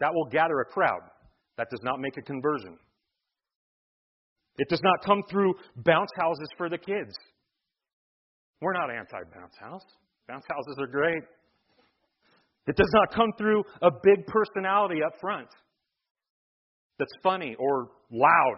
That 0.00 0.14
will 0.14 0.26
gather 0.26 0.60
a 0.60 0.64
crowd. 0.64 1.00
That 1.56 1.68
does 1.70 1.80
not 1.82 1.98
make 1.98 2.16
a 2.16 2.22
conversion. 2.22 2.78
It 4.58 4.68
does 4.68 4.80
not 4.82 5.04
come 5.04 5.22
through 5.30 5.54
bounce 5.76 6.10
houses 6.16 6.48
for 6.56 6.68
the 6.68 6.78
kids. 6.78 7.14
We're 8.60 8.72
not 8.72 8.90
anti 8.90 9.18
bounce 9.34 9.54
house. 9.60 9.84
Bounce 10.28 10.44
houses 10.48 10.76
are 10.80 10.86
great. 10.86 11.22
It 12.66 12.76
does 12.76 12.90
not 12.92 13.14
come 13.14 13.32
through 13.38 13.64
a 13.80 13.90
big 14.02 14.26
personality 14.26 15.02
up 15.04 15.14
front 15.20 15.48
that's 16.98 17.12
funny 17.22 17.56
or 17.58 17.88
loud 18.10 18.56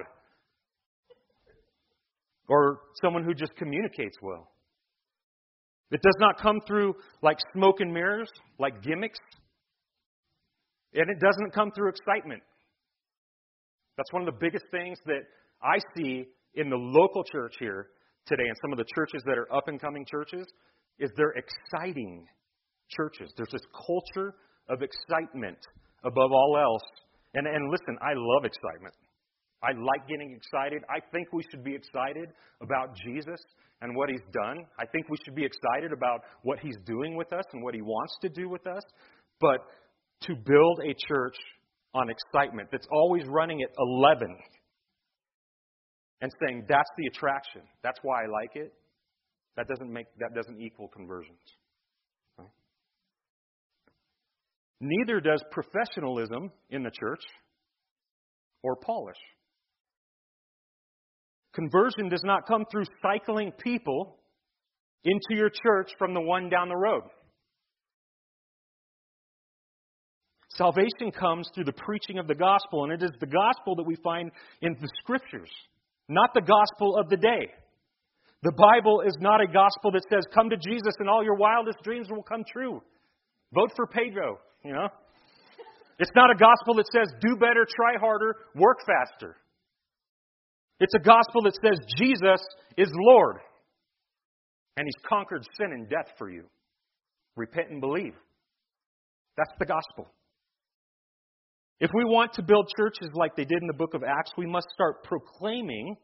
or 2.51 2.81
someone 3.01 3.23
who 3.23 3.33
just 3.33 3.55
communicates 3.55 4.17
well. 4.21 4.51
It 5.93 6.01
does 6.03 6.17
not 6.19 6.41
come 6.41 6.59
through 6.67 6.95
like 7.23 7.39
smoke 7.55 7.77
and 7.79 7.93
mirrors, 7.95 8.29
like 8.59 8.83
gimmicks. 8.83 9.19
And 10.93 11.09
it 11.09 11.21
doesn't 11.21 11.55
come 11.55 11.71
through 11.71 11.91
excitement. 11.91 12.43
That's 13.97 14.13
one 14.13 14.27
of 14.27 14.27
the 14.27 14.39
biggest 14.41 14.65
things 14.73 14.99
that 15.07 15.23
I 15.63 15.79
see 15.97 16.25
in 16.55 16.69
the 16.69 16.77
local 16.77 17.23
church 17.23 17.55
here 17.61 17.87
today 18.27 18.43
and 18.47 18.57
some 18.63 18.73
of 18.73 18.79
the 18.79 18.87
churches 18.97 19.23
that 19.27 19.39
are 19.39 19.53
up 19.55 19.69
and 19.69 19.81
coming 19.81 20.05
churches 20.05 20.47
is 20.99 21.11
they're 21.17 21.35
exciting 21.39 22.27
churches. 22.91 23.33
There's 23.37 23.53
this 23.53 23.67
culture 23.87 24.35
of 24.69 24.83
excitement 24.83 25.59
above 26.05 26.33
all 26.33 26.59
else. 26.61 26.83
And, 27.35 27.47
and 27.47 27.71
listen, 27.71 27.97
I 28.03 28.15
love 28.17 28.45
excitement. 28.45 28.95
I 29.63 29.73
like 29.73 30.09
getting 30.09 30.33
excited. 30.33 30.83
I 30.89 31.01
think 31.13 31.33
we 31.33 31.43
should 31.51 31.63
be 31.63 31.75
excited 31.75 32.31
about 32.63 32.97
Jesus 32.97 33.41
and 33.83 33.95
what 33.95 34.09
he's 34.09 34.25
done. 34.33 34.65
I 34.79 34.87
think 34.87 35.09
we 35.09 35.17
should 35.25 35.35
be 35.35 35.45
excited 35.45 35.93
about 35.93 36.21
what 36.43 36.59
he's 36.61 36.77
doing 36.87 37.17
with 37.17 37.33
us 37.33 37.45
and 37.53 37.63
what 37.63 37.75
he 37.75 37.83
wants 37.83 38.15
to 38.23 38.29
do 38.29 38.49
with 38.49 38.67
us. 38.67 38.83
But 39.41 39.61
to 40.23 40.35
build 40.35 40.81
a 40.85 40.95
church 41.09 41.37
on 41.95 42.09
excitement 42.09 42.69
that's 42.73 42.87
always 42.91 43.25
running 43.27 43.63
at 43.63 43.71
11 43.79 44.37
and 46.23 46.31
saying 46.43 46.65
that's 46.69 46.91
the 46.97 47.07
attraction, 47.07 47.63
that's 47.83 47.99
why 48.03 48.25
I 48.25 48.27
like 48.27 48.55
it, 48.55 48.73
that 49.57 49.67
doesn't 49.69 49.93
make 49.93 50.07
that 50.19 50.35
doesn't 50.35 50.61
equal 50.61 50.89
conversions. 50.89 51.39
Neither 54.81 55.21
does 55.21 55.43
professionalism 55.51 56.51
in 56.71 56.83
the 56.83 56.91
church 56.91 57.21
or 58.63 58.77
polish. 58.77 59.19
Conversion 61.55 62.09
does 62.09 62.23
not 62.25 62.47
come 62.47 62.65
through 62.71 62.85
cycling 63.03 63.53
people 63.53 64.19
into 65.05 65.35
your 65.39 65.51
church 65.51 65.91
from 65.99 66.15
the 66.15 66.21
one 66.21 66.49
down 66.49 66.69
the 66.69 66.77
road. 66.77 67.03
Salvation 70.51 71.11
comes 71.19 71.49
through 71.55 71.65
the 71.65 71.73
preaching 71.73 72.19
of 72.19 72.27
the 72.27 72.35
gospel, 72.35 72.85
and 72.85 72.93
it 72.93 73.03
is 73.03 73.11
the 73.21 73.27
gospel 73.27 73.77
that 73.77 73.87
we 73.87 73.97
find 73.97 74.31
in 74.61 74.77
the 74.81 74.89
scriptures, 75.03 75.51
not 76.09 76.31
the 76.35 76.41
gospel 76.41 76.97
of 76.99 77.09
the 77.09 77.17
day. 77.17 77.49
The 78.43 78.53
Bible 78.53 79.03
is 79.07 79.17
not 79.21 79.41
a 79.41 79.47
gospel 79.47 79.93
that 79.93 80.03
says, 80.11 80.25
Come 80.35 80.51
to 80.51 80.57
Jesus 80.57 80.95
and 80.99 81.09
all 81.09 81.23
your 81.23 81.37
wildest 81.37 81.79
dreams 81.83 82.09
will 82.11 82.23
come 82.23 82.43
true. 82.51 82.83
Vote 83.53 83.71
for 83.77 83.87
Pedro, 83.87 84.39
you 84.65 84.73
know? 84.73 84.89
It's 85.99 86.11
not 86.17 86.31
a 86.31 86.35
gospel 86.35 86.75
that 86.77 86.87
says, 86.93 87.13
Do 87.21 87.37
better, 87.37 87.67
try 87.67 88.01
harder, 88.01 88.37
work 88.55 88.79
faster. 88.87 89.37
It's 90.81 90.95
a 90.95 90.99
gospel 90.99 91.43
that 91.43 91.59
says 91.63 91.79
Jesus 91.99 92.41
is 92.77 92.89
Lord 92.95 93.37
and 94.77 94.87
He's 94.87 95.09
conquered 95.09 95.45
sin 95.59 95.73
and 95.73 95.89
death 95.89 96.13
for 96.19 96.31
you. 96.31 96.45
Repent 97.37 97.71
and 97.71 97.81
believe. 97.81 98.15
That's 99.37 99.53
the 99.59 99.67
gospel. 99.67 100.09
If 101.81 101.91
we 101.95 102.05
want 102.05 102.35
to 102.35 102.43
build 102.43 102.69
churches 102.77 103.09
like 103.15 103.37
they 103.37 103.45
did 103.45 103.61
in 103.61 103.67
the 103.67 103.75
book 103.75 103.95
of 103.95 104.03
Acts, 104.03 104.33
we 104.37 104.47
must 104.47 104.67
start 104.75 105.05
proclaiming 105.05 105.97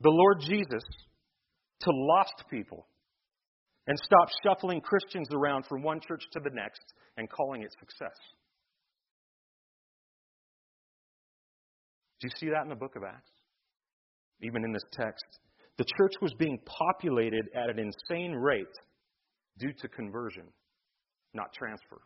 the 0.00 0.10
Lord 0.10 0.38
Jesus 0.40 0.82
to 1.80 1.90
lost 1.90 2.44
people 2.50 2.86
and 3.86 3.98
stop 3.98 4.28
shuffling 4.44 4.80
Christians 4.80 5.28
around 5.32 5.66
from 5.66 5.82
one 5.82 6.00
church 6.06 6.22
to 6.32 6.40
the 6.40 6.50
next 6.52 6.82
and 7.16 7.28
calling 7.28 7.62
it 7.62 7.72
success. 7.78 8.16
Do 12.20 12.28
you 12.28 12.32
see 12.38 12.50
that 12.50 12.62
in 12.62 12.68
the 12.68 12.76
book 12.76 12.94
of 12.96 13.02
Acts? 13.02 13.30
Even 14.42 14.64
in 14.64 14.72
this 14.72 14.84
text. 14.92 15.24
The 15.78 15.84
church 15.96 16.12
was 16.20 16.34
being 16.34 16.58
populated 16.66 17.48
at 17.54 17.70
an 17.70 17.78
insane 17.78 18.32
rate 18.32 18.66
due 19.58 19.72
to 19.80 19.88
conversion, 19.88 20.44
not 21.34 21.52
transfer. 21.52 22.00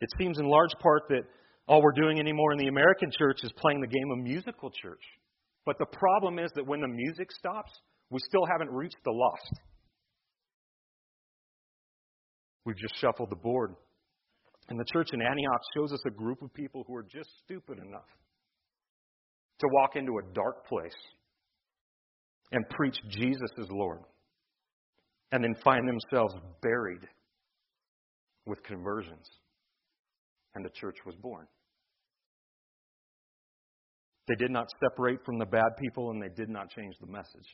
It 0.00 0.08
seems 0.18 0.38
in 0.38 0.46
large 0.46 0.72
part 0.80 1.02
that 1.10 1.22
all 1.68 1.80
we're 1.80 1.92
doing 1.92 2.18
anymore 2.18 2.52
in 2.52 2.58
the 2.58 2.66
American 2.66 3.10
church 3.16 3.38
is 3.44 3.52
playing 3.56 3.80
the 3.80 3.86
game 3.86 4.10
of 4.10 4.18
musical 4.18 4.70
church. 4.82 5.02
But 5.64 5.78
the 5.78 5.86
problem 5.86 6.38
is 6.40 6.50
that 6.56 6.66
when 6.66 6.80
the 6.80 6.88
music 6.88 7.30
stops, 7.30 7.70
we 8.10 8.18
still 8.26 8.44
haven't 8.50 8.70
reached 8.70 8.98
the 9.04 9.12
lost. 9.12 9.60
We've 12.64 12.76
just 12.76 12.96
shuffled 13.00 13.30
the 13.30 13.36
board. 13.36 13.74
And 14.68 14.78
the 14.78 14.84
church 14.92 15.10
in 15.12 15.22
Antioch 15.22 15.60
shows 15.76 15.92
us 15.92 16.00
a 16.06 16.10
group 16.10 16.42
of 16.42 16.52
people 16.52 16.84
who 16.86 16.96
are 16.96 17.02
just 17.04 17.30
stupid 17.44 17.78
enough 17.78 18.08
to 19.62 19.68
walk 19.72 19.96
into 19.96 20.18
a 20.18 20.34
dark 20.34 20.66
place 20.66 20.90
and 22.52 22.68
preach 22.68 22.96
Jesus 23.08 23.50
as 23.58 23.66
Lord, 23.70 24.00
and 25.30 25.42
then 25.42 25.54
find 25.64 25.88
themselves 25.88 26.34
buried 26.60 27.00
with 28.44 28.62
conversions. 28.64 29.26
And 30.54 30.64
the 30.64 30.70
church 30.70 30.96
was 31.06 31.14
born. 31.16 31.46
They 34.28 34.34
did 34.34 34.50
not 34.50 34.66
separate 34.84 35.24
from 35.24 35.38
the 35.38 35.46
bad 35.46 35.70
people, 35.80 36.10
and 36.10 36.22
they 36.22 36.28
did 36.36 36.50
not 36.50 36.68
change 36.70 36.94
the 37.00 37.06
message. 37.06 37.48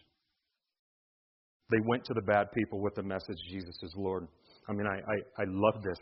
They 1.71 1.79
went 1.87 2.05
to 2.07 2.15
the 2.15 2.23
bad 2.23 2.47
people 2.53 2.81
with 2.81 2.95
the 2.95 3.03
message 3.03 3.37
Jesus 3.51 3.77
is 3.83 3.95
Lord. 3.97 4.27
I 4.69 4.73
mean, 4.73 4.87
I, 4.87 4.97
I, 4.97 5.43
I 5.43 5.45
love 5.47 5.83
this. 5.83 5.99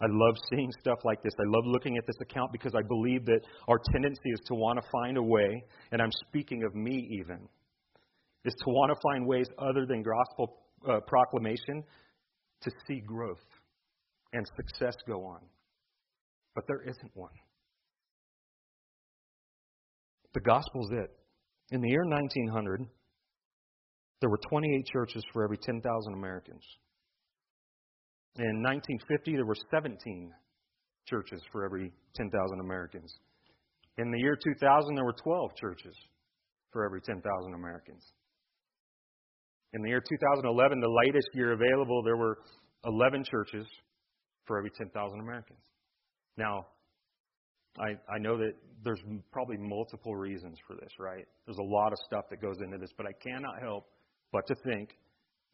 I 0.00 0.06
love 0.08 0.36
seeing 0.50 0.70
stuff 0.80 0.98
like 1.04 1.22
this. 1.22 1.32
I 1.38 1.48
love 1.56 1.64
looking 1.66 1.96
at 1.96 2.06
this 2.06 2.16
account 2.20 2.52
because 2.52 2.72
I 2.74 2.82
believe 2.86 3.24
that 3.26 3.40
our 3.66 3.78
tendency 3.92 4.30
is 4.32 4.40
to 4.46 4.54
want 4.54 4.80
to 4.80 4.88
find 4.92 5.16
a 5.16 5.22
way, 5.22 5.64
and 5.90 6.00
I'm 6.00 6.12
speaking 6.28 6.62
of 6.62 6.74
me 6.74 7.08
even, 7.20 7.48
is 8.44 8.54
to 8.64 8.70
want 8.70 8.92
to 8.92 9.00
find 9.02 9.26
ways 9.26 9.46
other 9.58 9.86
than 9.86 10.02
gospel 10.02 10.62
uh, 10.88 11.00
proclamation 11.06 11.82
to 12.62 12.70
see 12.86 13.00
growth 13.00 13.42
and 14.32 14.46
success 14.56 14.94
go 15.06 15.24
on. 15.24 15.40
But 16.54 16.64
there 16.68 16.82
isn't 16.82 17.10
one. 17.14 17.32
The 20.34 20.40
gospel's 20.40 20.90
it. 20.92 21.10
In 21.70 21.80
the 21.80 21.88
year 21.88 22.04
1900, 22.04 22.86
there 24.20 24.30
were 24.30 24.38
28 24.48 24.86
churches 24.86 25.22
for 25.32 25.42
every 25.42 25.58
10,000 25.58 26.12
Americans. 26.12 26.62
In 28.36 28.62
1950, 28.62 29.36
there 29.36 29.44
were 29.44 29.56
17 29.70 30.32
churches 31.06 31.42
for 31.50 31.64
every 31.64 31.92
10,000 32.14 32.60
Americans. 32.60 33.12
In 33.96 34.10
the 34.10 34.18
year 34.18 34.36
2000, 34.36 34.94
there 34.94 35.04
were 35.04 35.16
12 35.24 35.50
churches 35.56 35.96
for 36.72 36.84
every 36.84 37.00
10,000 37.00 37.22
Americans. 37.54 38.04
In 39.72 39.82
the 39.82 39.88
year 39.88 40.00
2011, 40.00 40.80
the 40.80 40.88
latest 41.06 41.28
year 41.34 41.52
available, 41.52 42.02
there 42.02 42.16
were 42.16 42.38
11 42.84 43.24
churches 43.24 43.66
for 44.46 44.58
every 44.58 44.70
10,000 44.70 45.20
Americans. 45.20 45.60
Now, 46.36 46.66
I, 47.78 47.90
I 48.12 48.18
know 48.18 48.38
that 48.38 48.52
there's 48.84 49.00
probably 49.32 49.56
multiple 49.58 50.16
reasons 50.16 50.56
for 50.66 50.74
this, 50.74 50.90
right? 50.98 51.26
There's 51.46 51.58
a 51.58 51.62
lot 51.62 51.92
of 51.92 51.98
stuff 52.06 52.24
that 52.30 52.40
goes 52.40 52.56
into 52.64 52.78
this, 52.78 52.90
but 52.96 53.06
I 53.06 53.12
cannot 53.12 53.60
help 53.60 53.84
but 54.32 54.46
to 54.46 54.54
think 54.64 54.90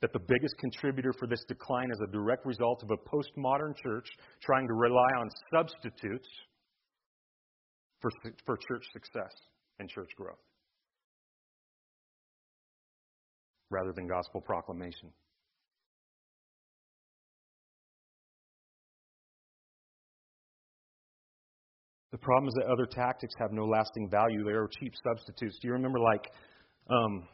that 0.01 0.13
the 0.13 0.19
biggest 0.19 0.57
contributor 0.59 1.13
for 1.19 1.27
this 1.27 1.43
decline 1.49 1.91
is 1.91 2.01
a 2.07 2.13
direct 2.13 2.45
result 2.45 2.83
of 2.83 2.91
a 2.91 2.97
postmodern 3.09 3.75
church 3.83 4.07
trying 4.43 4.67
to 4.67 4.75
rely 4.75 5.09
on 5.19 5.29
substitutes 5.53 6.29
for, 8.01 8.11
for 8.45 8.57
church 8.57 8.85
success 8.93 9.33
and 9.79 9.89
church 9.89 10.11
growth 10.17 10.39
rather 13.71 13.93
than 13.97 14.07
gospel 14.07 14.41
proclamation. 14.41 15.11
The 22.13 22.19
problem 22.19 22.47
is 22.47 22.55
that 22.55 22.67
other 22.71 22.87
tactics 22.87 23.35
have 23.41 23.51
no 23.51 23.65
lasting 23.65 24.09
value. 24.09 24.45
They 24.45 24.53
are 24.53 24.69
cheap 24.79 24.93
substitutes. 25.03 25.59
Do 25.61 25.67
you 25.67 25.73
remember, 25.73 25.99
like, 25.99 26.31
um, 26.89 27.27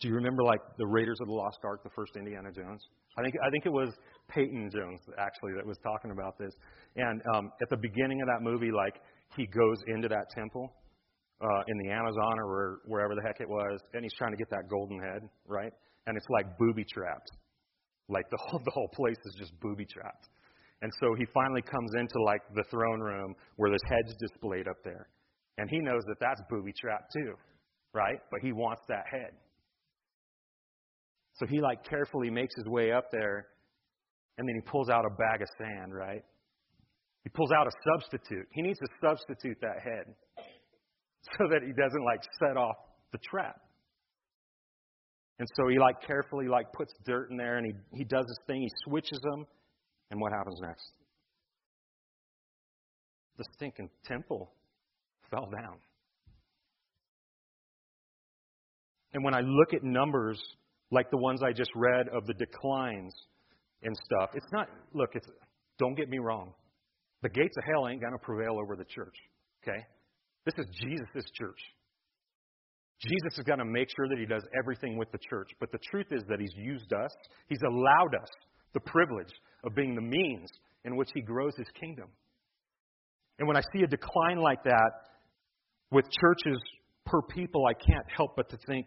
do 0.00 0.08
you 0.08 0.14
remember 0.14 0.42
like 0.42 0.60
the 0.78 0.86
Raiders 0.86 1.18
of 1.20 1.28
the 1.28 1.32
Lost 1.32 1.58
Ark, 1.64 1.82
the 1.82 1.90
first 1.94 2.16
Indiana 2.16 2.50
Jones? 2.52 2.82
I 3.18 3.22
think 3.22 3.34
I 3.44 3.50
think 3.50 3.66
it 3.66 3.72
was 3.72 3.90
Peyton 4.28 4.70
Jones 4.72 5.00
actually 5.18 5.52
that 5.56 5.66
was 5.66 5.78
talking 5.82 6.10
about 6.10 6.38
this. 6.38 6.52
And 6.96 7.22
um, 7.34 7.52
at 7.62 7.68
the 7.70 7.76
beginning 7.76 8.20
of 8.22 8.28
that 8.28 8.42
movie, 8.42 8.70
like 8.72 9.00
he 9.36 9.46
goes 9.46 9.78
into 9.86 10.08
that 10.08 10.26
temple 10.34 10.72
uh, 11.40 11.62
in 11.68 11.78
the 11.78 11.90
Amazon 11.90 12.38
or 12.38 12.46
where, 12.46 12.76
wherever 12.86 13.14
the 13.14 13.22
heck 13.22 13.40
it 13.40 13.48
was, 13.48 13.80
and 13.94 14.02
he's 14.02 14.14
trying 14.14 14.32
to 14.32 14.36
get 14.36 14.48
that 14.50 14.68
golden 14.70 15.00
head, 15.00 15.22
right? 15.46 15.72
And 16.06 16.16
it's 16.16 16.26
like 16.30 16.46
booby 16.58 16.84
trapped. 16.84 17.30
Like 18.08 18.28
the 18.30 18.38
whole 18.40 18.60
the 18.64 18.70
whole 18.70 18.88
place 18.94 19.18
is 19.26 19.34
just 19.38 19.52
booby 19.60 19.86
trapped. 19.86 20.28
And 20.82 20.90
so 21.00 21.14
he 21.14 21.26
finally 21.32 21.62
comes 21.62 21.92
into 21.94 22.18
like 22.24 22.42
the 22.54 22.64
throne 22.70 23.00
room 23.00 23.34
where 23.56 23.70
this 23.70 23.82
head's 23.88 24.16
displayed 24.18 24.66
up 24.66 24.82
there, 24.84 25.08
and 25.58 25.70
he 25.70 25.78
knows 25.78 26.02
that 26.08 26.16
that's 26.18 26.40
booby 26.50 26.72
trapped 26.80 27.12
too, 27.12 27.34
right? 27.94 28.18
But 28.30 28.40
he 28.42 28.52
wants 28.52 28.82
that 28.88 29.04
head. 29.10 29.30
So 31.34 31.46
he 31.46 31.60
like 31.60 31.84
carefully 31.88 32.30
makes 32.30 32.54
his 32.56 32.66
way 32.66 32.92
up 32.92 33.10
there 33.10 33.46
And 34.38 34.48
then 34.48 34.54
he 34.54 34.62
pulls 34.62 34.88
out 34.88 35.04
a 35.04 35.10
bag 35.10 35.42
of 35.42 35.48
sand, 35.58 35.94
right? 35.94 36.24
He 37.24 37.30
pulls 37.30 37.52
out 37.52 37.66
a 37.66 37.70
substitute. 37.92 38.46
He 38.52 38.62
needs 38.62 38.78
to 38.80 38.86
substitute 39.00 39.58
that 39.60 39.80
head 39.82 40.14
so 41.38 41.48
that 41.50 41.62
he 41.62 41.72
doesn't 41.72 42.04
like 42.04 42.20
set 42.38 42.56
off 42.56 42.76
the 43.12 43.18
trap. 43.18 43.60
And 45.38 45.48
so 45.56 45.68
he 45.68 45.78
like 45.78 45.96
carefully 46.06 46.48
like 46.48 46.72
puts 46.72 46.92
dirt 47.06 47.30
in 47.30 47.36
there 47.36 47.58
and 47.58 47.66
he, 47.66 47.98
he 47.98 48.04
does 48.04 48.24
his 48.26 48.38
thing, 48.46 48.62
he 48.62 48.70
switches 48.84 49.20
them, 49.22 49.46
and 50.10 50.20
what 50.20 50.32
happens 50.32 50.60
next? 50.60 50.92
The 53.38 53.44
stinking 53.54 53.90
temple 54.04 54.52
fell 55.30 55.48
down. 55.50 55.78
And 59.14 59.24
when 59.24 59.34
I 59.34 59.40
look 59.40 59.74
at 59.74 59.82
numbers 59.82 60.40
like 60.92 61.10
the 61.10 61.16
ones 61.16 61.40
I 61.42 61.52
just 61.52 61.70
read 61.74 62.08
of 62.08 62.26
the 62.26 62.34
declines 62.34 63.14
and 63.82 63.96
stuff, 64.04 64.30
it's 64.34 64.46
not, 64.52 64.68
look, 64.92 65.10
it's, 65.14 65.26
don't 65.78 65.96
get 65.96 66.08
me 66.08 66.18
wrong. 66.18 66.52
The 67.22 67.30
gates 67.30 67.56
of 67.56 67.64
hell 67.64 67.88
ain't 67.88 68.00
going 68.00 68.12
to 68.12 68.18
prevail 68.18 68.58
over 68.62 68.76
the 68.76 68.84
church, 68.84 69.16
okay? 69.62 69.78
This 70.44 70.54
is 70.58 70.66
Jesus' 70.80 71.24
church. 71.34 71.58
Jesus 73.00 73.38
is 73.38 73.44
going 73.44 73.58
to 73.58 73.64
make 73.64 73.88
sure 73.96 74.08
that 74.08 74.18
he 74.18 74.26
does 74.26 74.44
everything 74.56 74.96
with 74.96 75.10
the 75.10 75.18
church. 75.28 75.50
But 75.58 75.72
the 75.72 75.78
truth 75.90 76.06
is 76.10 76.22
that 76.28 76.38
he's 76.38 76.54
used 76.56 76.92
us, 76.92 77.10
he's 77.48 77.62
allowed 77.66 78.14
us 78.20 78.28
the 78.74 78.80
privilege 78.80 79.32
of 79.64 79.74
being 79.74 79.94
the 79.94 80.02
means 80.02 80.50
in 80.84 80.96
which 80.96 81.08
he 81.14 81.20
grows 81.20 81.56
his 81.56 81.66
kingdom. 81.78 82.08
And 83.38 83.48
when 83.48 83.56
I 83.56 83.62
see 83.74 83.82
a 83.82 83.86
decline 83.86 84.38
like 84.38 84.62
that 84.64 84.90
with 85.90 86.04
churches 86.20 86.60
per 87.06 87.22
people, 87.22 87.64
I 87.66 87.74
can't 87.74 88.06
help 88.14 88.36
but 88.36 88.48
to 88.50 88.58
think 88.66 88.86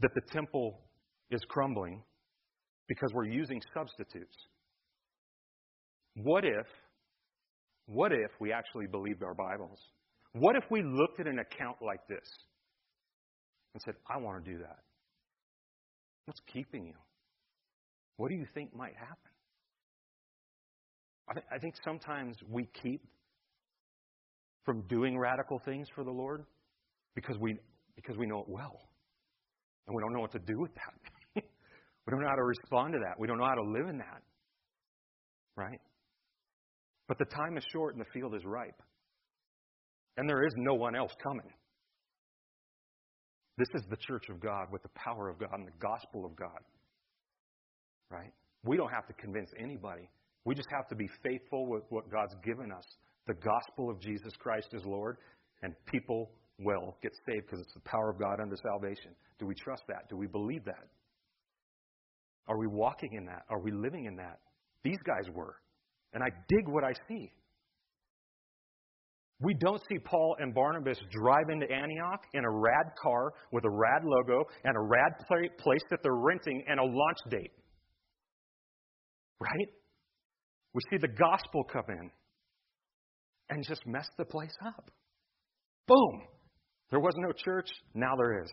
that 0.00 0.14
the 0.14 0.20
temple 0.32 0.80
is 1.30 1.40
crumbling 1.48 2.02
because 2.88 3.10
we're 3.12 3.26
using 3.26 3.60
substitutes. 3.74 4.36
What 6.14 6.44
if, 6.44 6.66
what 7.86 8.12
if 8.12 8.30
we 8.40 8.52
actually 8.52 8.86
believed 8.86 9.22
our 9.22 9.34
Bibles? 9.34 9.78
What 10.32 10.56
if 10.56 10.64
we 10.70 10.82
looked 10.82 11.20
at 11.20 11.26
an 11.26 11.38
account 11.38 11.76
like 11.80 12.06
this 12.08 12.26
and 13.74 13.82
said, 13.82 13.94
I 14.08 14.18
want 14.18 14.44
to 14.44 14.50
do 14.50 14.58
that? 14.58 14.78
What's 16.26 16.40
keeping 16.52 16.86
you? 16.86 16.94
What 18.16 18.28
do 18.30 18.34
you 18.34 18.46
think 18.54 18.74
might 18.74 18.96
happen? 18.96 19.16
I, 21.28 21.34
th- 21.34 21.46
I 21.54 21.58
think 21.58 21.74
sometimes 21.84 22.36
we 22.48 22.68
keep 22.82 23.02
from 24.64 24.82
doing 24.88 25.18
radical 25.18 25.60
things 25.64 25.88
for 25.94 26.04
the 26.04 26.10
Lord 26.10 26.44
because 27.14 27.38
we, 27.38 27.58
because 27.96 28.16
we 28.16 28.26
know 28.26 28.40
it 28.40 28.48
well. 28.48 28.87
And 29.88 29.96
we 29.96 30.02
don't 30.02 30.12
know 30.12 30.20
what 30.20 30.32
to 30.32 30.38
do 30.38 30.60
with 30.60 30.74
that. 30.74 30.94
we 31.34 32.10
don't 32.10 32.20
know 32.20 32.28
how 32.28 32.36
to 32.36 32.44
respond 32.44 32.92
to 32.92 32.98
that. 33.00 33.18
We 33.18 33.26
don't 33.26 33.38
know 33.38 33.46
how 33.46 33.54
to 33.54 33.70
live 33.70 33.88
in 33.88 33.98
that. 33.98 34.22
Right? 35.56 35.80
But 37.08 37.18
the 37.18 37.24
time 37.24 37.56
is 37.56 37.64
short 37.72 37.94
and 37.94 38.04
the 38.04 38.10
field 38.12 38.34
is 38.34 38.44
ripe. 38.44 38.80
And 40.18 40.28
there 40.28 40.44
is 40.44 40.52
no 40.58 40.74
one 40.74 40.94
else 40.94 41.12
coming. 41.22 41.50
This 43.56 43.68
is 43.74 43.82
the 43.88 43.96
church 43.96 44.28
of 44.28 44.40
God 44.40 44.66
with 44.70 44.82
the 44.82 44.90
power 44.94 45.28
of 45.30 45.38
God 45.38 45.50
and 45.54 45.66
the 45.66 45.78
gospel 45.80 46.26
of 46.26 46.36
God. 46.36 46.60
Right? 48.10 48.32
We 48.64 48.76
don't 48.76 48.92
have 48.92 49.06
to 49.06 49.14
convince 49.14 49.50
anybody. 49.58 50.08
We 50.44 50.54
just 50.54 50.68
have 50.70 50.86
to 50.88 50.94
be 50.94 51.08
faithful 51.22 51.66
with 51.66 51.84
what 51.88 52.10
God's 52.10 52.34
given 52.44 52.70
us. 52.72 52.84
The 53.26 53.34
gospel 53.34 53.90
of 53.90 54.00
Jesus 54.00 54.32
Christ 54.38 54.68
is 54.72 54.84
Lord, 54.84 55.16
and 55.62 55.74
people 55.86 56.30
will 56.58 56.96
get 57.02 57.12
saved 57.26 57.46
because 57.46 57.60
it's 57.60 57.74
the 57.74 57.80
power 57.80 58.10
of 58.10 58.18
God 58.18 58.40
unto 58.40 58.56
salvation. 58.56 59.12
Do 59.38 59.46
we 59.46 59.54
trust 59.54 59.82
that? 59.88 60.08
Do 60.08 60.16
we 60.16 60.26
believe 60.26 60.64
that? 60.64 60.88
Are 62.48 62.58
we 62.58 62.66
walking 62.66 63.12
in 63.12 63.26
that? 63.26 63.42
Are 63.50 63.60
we 63.60 63.70
living 63.70 64.06
in 64.06 64.16
that? 64.16 64.40
These 64.82 64.98
guys 65.06 65.32
were. 65.34 65.56
And 66.14 66.22
I 66.22 66.28
dig 66.48 66.66
what 66.66 66.84
I 66.84 66.92
see. 67.08 67.30
We 69.40 69.54
don't 69.54 69.80
see 69.88 69.98
Paul 69.98 70.36
and 70.40 70.52
Barnabas 70.52 70.98
drive 71.12 71.48
into 71.50 71.70
Antioch 71.70 72.24
in 72.34 72.44
a 72.44 72.50
rad 72.50 72.86
car 73.00 73.32
with 73.52 73.64
a 73.64 73.70
rad 73.70 74.02
logo 74.04 74.44
and 74.64 74.76
a 74.76 74.80
rad 74.80 75.12
place 75.58 75.82
that 75.90 76.00
they're 76.02 76.16
renting 76.16 76.64
and 76.66 76.80
a 76.80 76.82
launch 76.82 77.18
date. 77.30 77.52
Right? 79.38 79.68
We 80.74 80.80
see 80.90 80.98
the 81.00 81.08
gospel 81.08 81.62
come 81.72 81.84
in 81.88 82.10
and 83.50 83.64
just 83.64 83.86
mess 83.86 84.08
the 84.18 84.24
place 84.24 84.54
up. 84.66 84.90
Boom! 85.86 86.22
There 86.90 87.00
was 87.00 87.14
no 87.18 87.32
church, 87.32 87.68
now 87.94 88.16
there 88.16 88.42
is. 88.42 88.50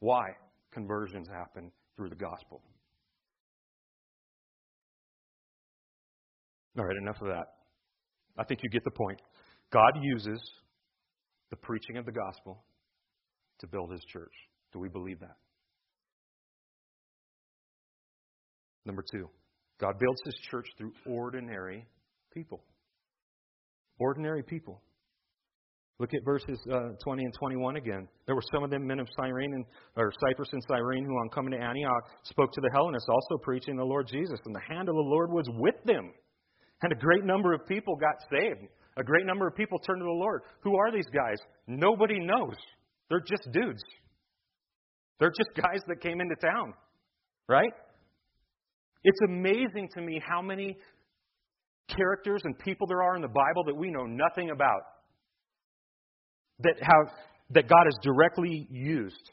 Why? 0.00 0.24
Conversions 0.72 1.28
happen 1.28 1.72
through 1.96 2.10
the 2.10 2.16
gospel. 2.16 2.62
All 6.78 6.84
right, 6.84 6.96
enough 6.96 7.20
of 7.20 7.28
that. 7.28 7.46
I 8.36 8.44
think 8.44 8.60
you 8.62 8.70
get 8.70 8.84
the 8.84 8.90
point. 8.90 9.20
God 9.72 9.92
uses 10.02 10.40
the 11.50 11.56
preaching 11.56 11.96
of 11.96 12.04
the 12.04 12.12
gospel 12.12 12.64
to 13.60 13.66
build 13.66 13.92
his 13.92 14.04
church. 14.12 14.32
Do 14.72 14.80
we 14.80 14.88
believe 14.88 15.20
that? 15.20 15.36
Number 18.84 19.04
two, 19.10 19.28
God 19.80 19.98
builds 19.98 20.20
his 20.24 20.34
church 20.50 20.66
through 20.76 20.92
ordinary 21.06 21.86
people. 22.32 22.62
Ordinary 23.98 24.42
people. 24.42 24.82
Look 26.00 26.12
at 26.12 26.24
verses 26.24 26.58
uh, 26.72 26.90
20 27.04 27.22
and 27.22 27.34
21 27.34 27.76
again. 27.76 28.08
There 28.26 28.34
were 28.34 28.42
some 28.52 28.64
of 28.64 28.70
them 28.70 28.84
men 28.84 28.98
of 28.98 29.06
Cyrene 29.16 29.54
and, 29.54 29.64
or 29.96 30.12
Cyprus 30.26 30.48
and 30.52 30.62
Cyrene 30.68 31.04
who, 31.04 31.12
on 31.12 31.28
coming 31.28 31.52
to 31.52 31.64
Antioch, 31.64 32.04
spoke 32.24 32.52
to 32.52 32.60
the 32.60 32.70
Hellenists, 32.72 33.08
also 33.08 33.38
preaching 33.42 33.76
the 33.76 33.84
Lord 33.84 34.08
Jesus. 34.08 34.40
And 34.44 34.54
the 34.54 34.60
hand 34.68 34.88
of 34.88 34.96
the 34.96 35.00
Lord 35.00 35.30
was 35.30 35.46
with 35.50 35.76
them. 35.84 36.12
And 36.82 36.92
a 36.92 36.96
great 36.96 37.24
number 37.24 37.52
of 37.52 37.64
people 37.68 37.94
got 37.94 38.16
saved. 38.28 38.68
A 38.96 39.04
great 39.04 39.24
number 39.24 39.46
of 39.46 39.54
people 39.54 39.78
turned 39.78 40.00
to 40.00 40.04
the 40.04 40.10
Lord. 40.10 40.42
Who 40.62 40.76
are 40.76 40.90
these 40.90 41.06
guys? 41.14 41.38
Nobody 41.68 42.18
knows. 42.18 42.54
They're 43.08 43.20
just 43.20 43.48
dudes. 43.52 43.82
They're 45.20 45.32
just 45.36 45.50
guys 45.56 45.80
that 45.86 46.00
came 46.00 46.20
into 46.20 46.34
town. 46.42 46.74
Right? 47.48 47.72
It's 49.04 49.20
amazing 49.28 49.90
to 49.94 50.00
me 50.00 50.20
how 50.26 50.42
many 50.42 50.76
characters 51.88 52.40
and 52.44 52.58
people 52.58 52.86
there 52.88 53.02
are 53.02 53.14
in 53.14 53.22
the 53.22 53.28
Bible 53.28 53.64
that 53.66 53.76
we 53.76 53.90
know 53.90 54.06
nothing 54.06 54.50
about 54.50 54.80
that 56.64 56.76
have 56.80 57.14
that 57.50 57.68
God 57.68 57.84
has 57.84 57.94
directly 58.02 58.66
used 58.70 59.30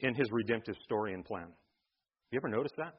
in 0.00 0.14
his 0.14 0.28
redemptive 0.32 0.74
story 0.84 1.14
and 1.14 1.24
plan. 1.24 1.46
You 2.30 2.38
ever 2.38 2.48
notice 2.48 2.72
that? 2.78 2.94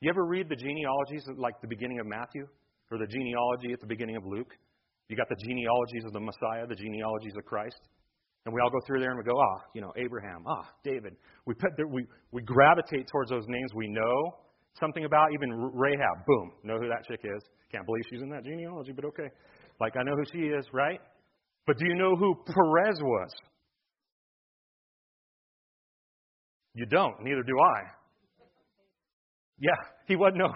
You 0.00 0.10
ever 0.10 0.24
read 0.26 0.48
the 0.48 0.56
genealogies 0.56 1.24
at 1.28 1.38
like 1.38 1.60
the 1.60 1.68
beginning 1.68 2.00
of 2.00 2.06
Matthew 2.06 2.46
or 2.90 2.98
the 2.98 3.06
genealogy 3.06 3.72
at 3.72 3.80
the 3.80 3.86
beginning 3.86 4.16
of 4.16 4.24
Luke? 4.24 4.54
You 5.08 5.16
got 5.16 5.28
the 5.28 5.36
genealogies 5.46 6.04
of 6.06 6.12
the 6.12 6.20
Messiah, 6.20 6.66
the 6.66 6.74
genealogies 6.74 7.34
of 7.36 7.44
Christ. 7.44 7.80
And 8.46 8.54
we 8.54 8.60
all 8.60 8.70
go 8.70 8.80
through 8.86 9.00
there 9.00 9.10
and 9.10 9.18
we 9.18 9.24
go, 9.24 9.38
ah, 9.38 9.60
you 9.74 9.80
know, 9.80 9.92
Abraham, 9.96 10.44
ah, 10.46 10.68
David. 10.82 11.16
We, 11.46 11.54
put 11.54 11.70
there, 11.76 11.86
we, 11.86 12.06
we 12.32 12.42
gravitate 12.42 13.08
towards 13.10 13.30
those 13.30 13.44
names 13.48 13.72
we 13.74 13.88
know 13.88 14.36
something 14.78 15.04
about, 15.04 15.32
even 15.32 15.50
Rahab. 15.72 16.26
Boom, 16.26 16.52
know 16.62 16.78
who 16.78 16.88
that 16.88 17.04
chick 17.08 17.20
is. 17.24 17.42
Can't 17.72 17.86
believe 17.86 18.02
she's 18.10 18.22
in 18.22 18.28
that 18.30 18.44
genealogy, 18.44 18.92
but 18.92 19.04
okay. 19.06 19.28
Like, 19.80 19.94
I 19.96 20.02
know 20.02 20.14
who 20.16 20.24
she 20.30 20.46
is, 20.48 20.66
right? 20.72 21.00
But 21.66 21.78
do 21.78 21.86
you 21.86 21.94
know 21.94 22.16
who 22.16 22.34
Perez 22.46 23.00
was? 23.02 23.30
You 26.74 26.86
don't. 26.86 27.22
Neither 27.22 27.42
do 27.42 27.58
I. 27.58 27.80
Yeah, 29.58 29.70
he 30.06 30.16
wasn't. 30.16 30.38
No, 30.38 30.52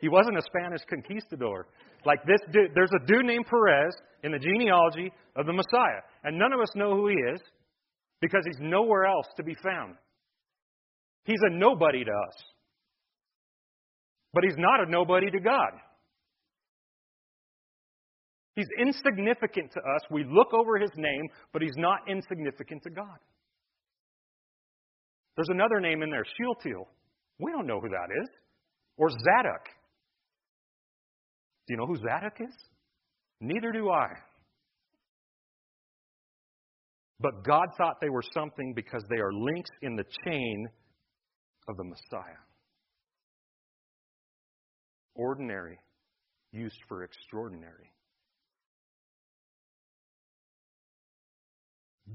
he 0.00 0.08
wasn't 0.08 0.36
a 0.36 0.42
Spanish 0.42 0.80
conquistador. 0.88 1.68
Like 2.04 2.24
this 2.26 2.40
dude, 2.52 2.72
there's 2.74 2.90
a 2.94 3.06
dude 3.06 3.24
named 3.24 3.46
Perez 3.46 3.94
in 4.24 4.32
the 4.32 4.38
genealogy 4.38 5.12
of 5.36 5.46
the 5.46 5.52
Messiah, 5.52 6.02
and 6.24 6.38
none 6.38 6.52
of 6.52 6.60
us 6.60 6.68
know 6.74 6.94
who 6.96 7.08
he 7.08 7.14
is 7.34 7.40
because 8.20 8.42
he's 8.44 8.60
nowhere 8.60 9.04
else 9.06 9.26
to 9.36 9.44
be 9.44 9.54
found. 9.62 9.94
He's 11.24 11.38
a 11.42 11.50
nobody 11.50 12.04
to 12.04 12.10
us, 12.10 12.42
but 14.34 14.42
he's 14.44 14.58
not 14.58 14.86
a 14.86 14.90
nobody 14.90 15.30
to 15.30 15.40
God. 15.40 15.72
He's 18.60 18.68
insignificant 18.86 19.72
to 19.72 19.78
us. 19.78 20.02
We 20.10 20.22
look 20.22 20.52
over 20.52 20.78
his 20.78 20.90
name, 20.94 21.28
but 21.54 21.62
he's 21.62 21.76
not 21.78 22.00
insignificant 22.06 22.82
to 22.82 22.90
God. 22.90 23.16
There's 25.34 25.48
another 25.48 25.80
name 25.80 26.02
in 26.02 26.10
there, 26.10 26.26
Shealtiel. 26.36 26.86
We 27.38 27.52
don't 27.52 27.66
know 27.66 27.80
who 27.80 27.88
that 27.88 28.10
is. 28.22 28.28
Or 28.98 29.08
Zadok. 29.08 29.64
Do 31.66 31.72
you 31.72 31.76
know 31.78 31.86
who 31.86 31.96
Zadok 31.96 32.34
is? 32.38 32.54
Neither 33.40 33.72
do 33.72 33.88
I. 33.88 34.08
But 37.18 37.42
God 37.42 37.68
thought 37.78 37.94
they 38.02 38.10
were 38.10 38.24
something 38.34 38.74
because 38.74 39.04
they 39.08 39.20
are 39.20 39.32
links 39.32 39.70
in 39.80 39.96
the 39.96 40.04
chain 40.26 40.68
of 41.66 41.78
the 41.78 41.84
Messiah. 41.84 42.42
Ordinary, 45.14 45.78
used 46.52 46.78
for 46.88 47.04
extraordinary. 47.04 47.90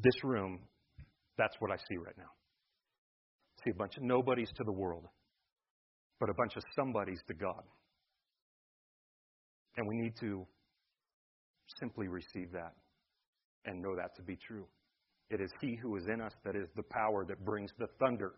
This 0.04 0.24
room, 0.24 0.60
that's 1.38 1.56
what 1.60 1.72
I 1.72 1.78
see 1.90 1.98
right 1.98 2.18
now. 2.18 2.32
I 3.58 3.64
see 3.66 3.72
a 3.72 3.78
bunch 3.78 3.98
of 3.98 4.04
nobodies 4.04 4.50
to 4.58 4.64
the 4.64 4.72
world, 4.72 5.06
but 6.20 6.30
a 6.30 6.34
bunch 6.34 6.56
of 6.56 6.64
somebodies 6.76 7.20
to 7.28 7.34
God. 7.34 7.64
And 9.78 9.88
we 9.88 9.96
need 9.96 10.14
to 10.22 10.46
simply 11.80 12.08
receive 12.08 12.52
that 12.54 12.74
and 13.66 13.82
know 13.82 13.96
that 13.96 14.16
to 14.18 14.24
be 14.24 14.38
true. 14.48 14.66
It 15.30 15.42
is 15.42 15.50
He 15.60 15.78
who 15.82 15.96
is 15.96 16.04
in 16.12 16.22
us 16.22 16.34
that 16.44 16.56
is 16.56 16.68
the 16.76 16.84
power 16.84 17.26
that 17.28 17.44
brings 17.44 17.72
the 17.80 17.88
thunder 18.00 18.34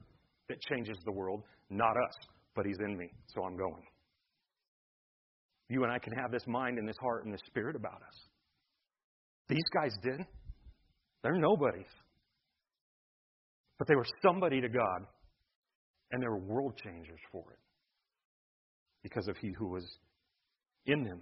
that 0.47 0.61
changes 0.61 0.97
the 1.05 1.11
world, 1.11 1.43
not 1.69 1.91
us, 1.91 2.15
but 2.55 2.65
He's 2.65 2.77
in 2.79 2.97
me, 2.97 3.09
so 3.27 3.43
I'm 3.43 3.57
going. 3.57 3.83
You 5.69 5.83
and 5.83 5.91
I 5.91 5.99
can 5.99 6.13
have 6.13 6.31
this 6.31 6.47
mind 6.47 6.77
and 6.77 6.87
this 6.87 6.95
heart 7.01 7.25
and 7.25 7.33
this 7.33 7.41
spirit 7.45 7.75
about 7.75 8.01
us. 8.07 8.29
These 9.49 9.65
guys 9.73 9.91
did. 10.01 10.25
They're 11.27 11.35
nobodies. 11.35 11.91
But 13.77 13.89
they 13.89 13.95
were 13.95 14.05
somebody 14.23 14.61
to 14.61 14.69
God, 14.69 15.05
and 16.09 16.23
they 16.23 16.27
were 16.27 16.39
world 16.39 16.79
changers 16.81 17.19
for 17.33 17.43
it 17.51 17.59
because 19.03 19.27
of 19.27 19.35
He 19.35 19.51
who 19.51 19.67
was 19.67 19.83
in 20.85 21.03
them. 21.03 21.19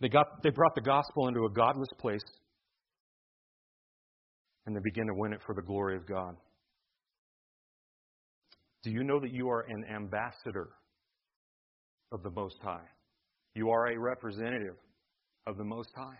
They, 0.00 0.08
got, 0.08 0.42
they 0.42 0.50
brought 0.50 0.74
the 0.74 0.80
gospel 0.80 1.28
into 1.28 1.44
a 1.44 1.50
godless 1.50 1.88
place, 2.00 2.24
and 4.66 4.74
they 4.74 4.80
began 4.82 5.06
to 5.06 5.14
win 5.14 5.32
it 5.32 5.40
for 5.46 5.54
the 5.54 5.62
glory 5.62 5.96
of 5.96 6.08
God. 6.08 6.34
Do 8.82 8.90
you 8.90 9.04
know 9.04 9.20
that 9.20 9.32
you 9.32 9.48
are 9.50 9.64
an 9.68 9.84
ambassador 9.84 10.70
of 12.10 12.24
the 12.24 12.30
Most 12.30 12.56
High? 12.60 12.88
You 13.54 13.70
are 13.70 13.86
a 13.86 13.96
representative 14.00 14.74
of 15.46 15.56
the 15.56 15.64
Most 15.64 15.90
High. 15.94 16.18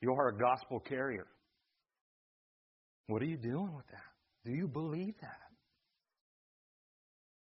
You 0.00 0.12
are 0.12 0.28
a 0.28 0.38
gospel 0.38 0.80
carrier. 0.80 1.26
What 3.08 3.22
are 3.22 3.26
you 3.26 3.36
doing 3.36 3.74
with 3.74 3.86
that? 3.88 4.50
Do 4.50 4.52
you 4.52 4.68
believe 4.68 5.14
that? 5.20 5.38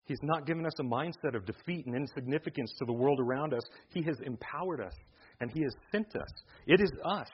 He's 0.06 0.20
not 0.22 0.46
given 0.46 0.66
us 0.66 0.74
a 0.80 0.84
mindset 0.84 1.36
of 1.36 1.46
defeat 1.46 1.86
and 1.88 1.96
insignificance 1.96 2.72
to 2.78 2.86
the 2.86 2.94
world 2.94 3.20
around 3.20 3.54
us. 3.54 3.64
He 3.90 4.04
has 4.04 4.16
empowered 4.24 4.80
us 4.80 4.94
and 5.42 5.52
He 5.52 5.62
has 5.64 5.74
sent 5.92 6.16
us. 6.16 6.30
It 6.68 6.80
is 6.80 6.92
us 7.04 7.28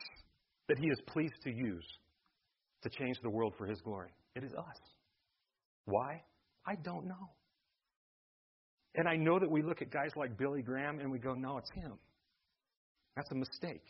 that 0.69 0.77
He 0.79 0.87
is 0.87 1.01
pleased 1.05 1.35
to 1.43 1.51
use 1.51 1.85
to 2.83 2.89
change 2.89 3.17
the 3.21 3.29
world 3.29 3.53
for 3.57 3.65
His 3.65 3.79
glory. 3.81 4.09
It 4.35 4.43
is 4.43 4.53
us. 4.53 4.79
Why? 5.85 6.23
I 6.65 6.75
don't 6.75 7.05
know. 7.05 7.29
And 8.95 9.07
I 9.07 9.15
know 9.15 9.39
that 9.39 9.49
we 9.49 9.61
look 9.61 9.81
at 9.81 9.89
guys 9.89 10.11
like 10.15 10.37
Billy 10.37 10.61
Graham 10.61 10.99
and 10.99 11.11
we 11.11 11.19
go, 11.19 11.33
no, 11.33 11.57
it's 11.57 11.71
him. 11.71 11.93
That's 13.15 13.31
a 13.31 13.35
mistake. 13.35 13.83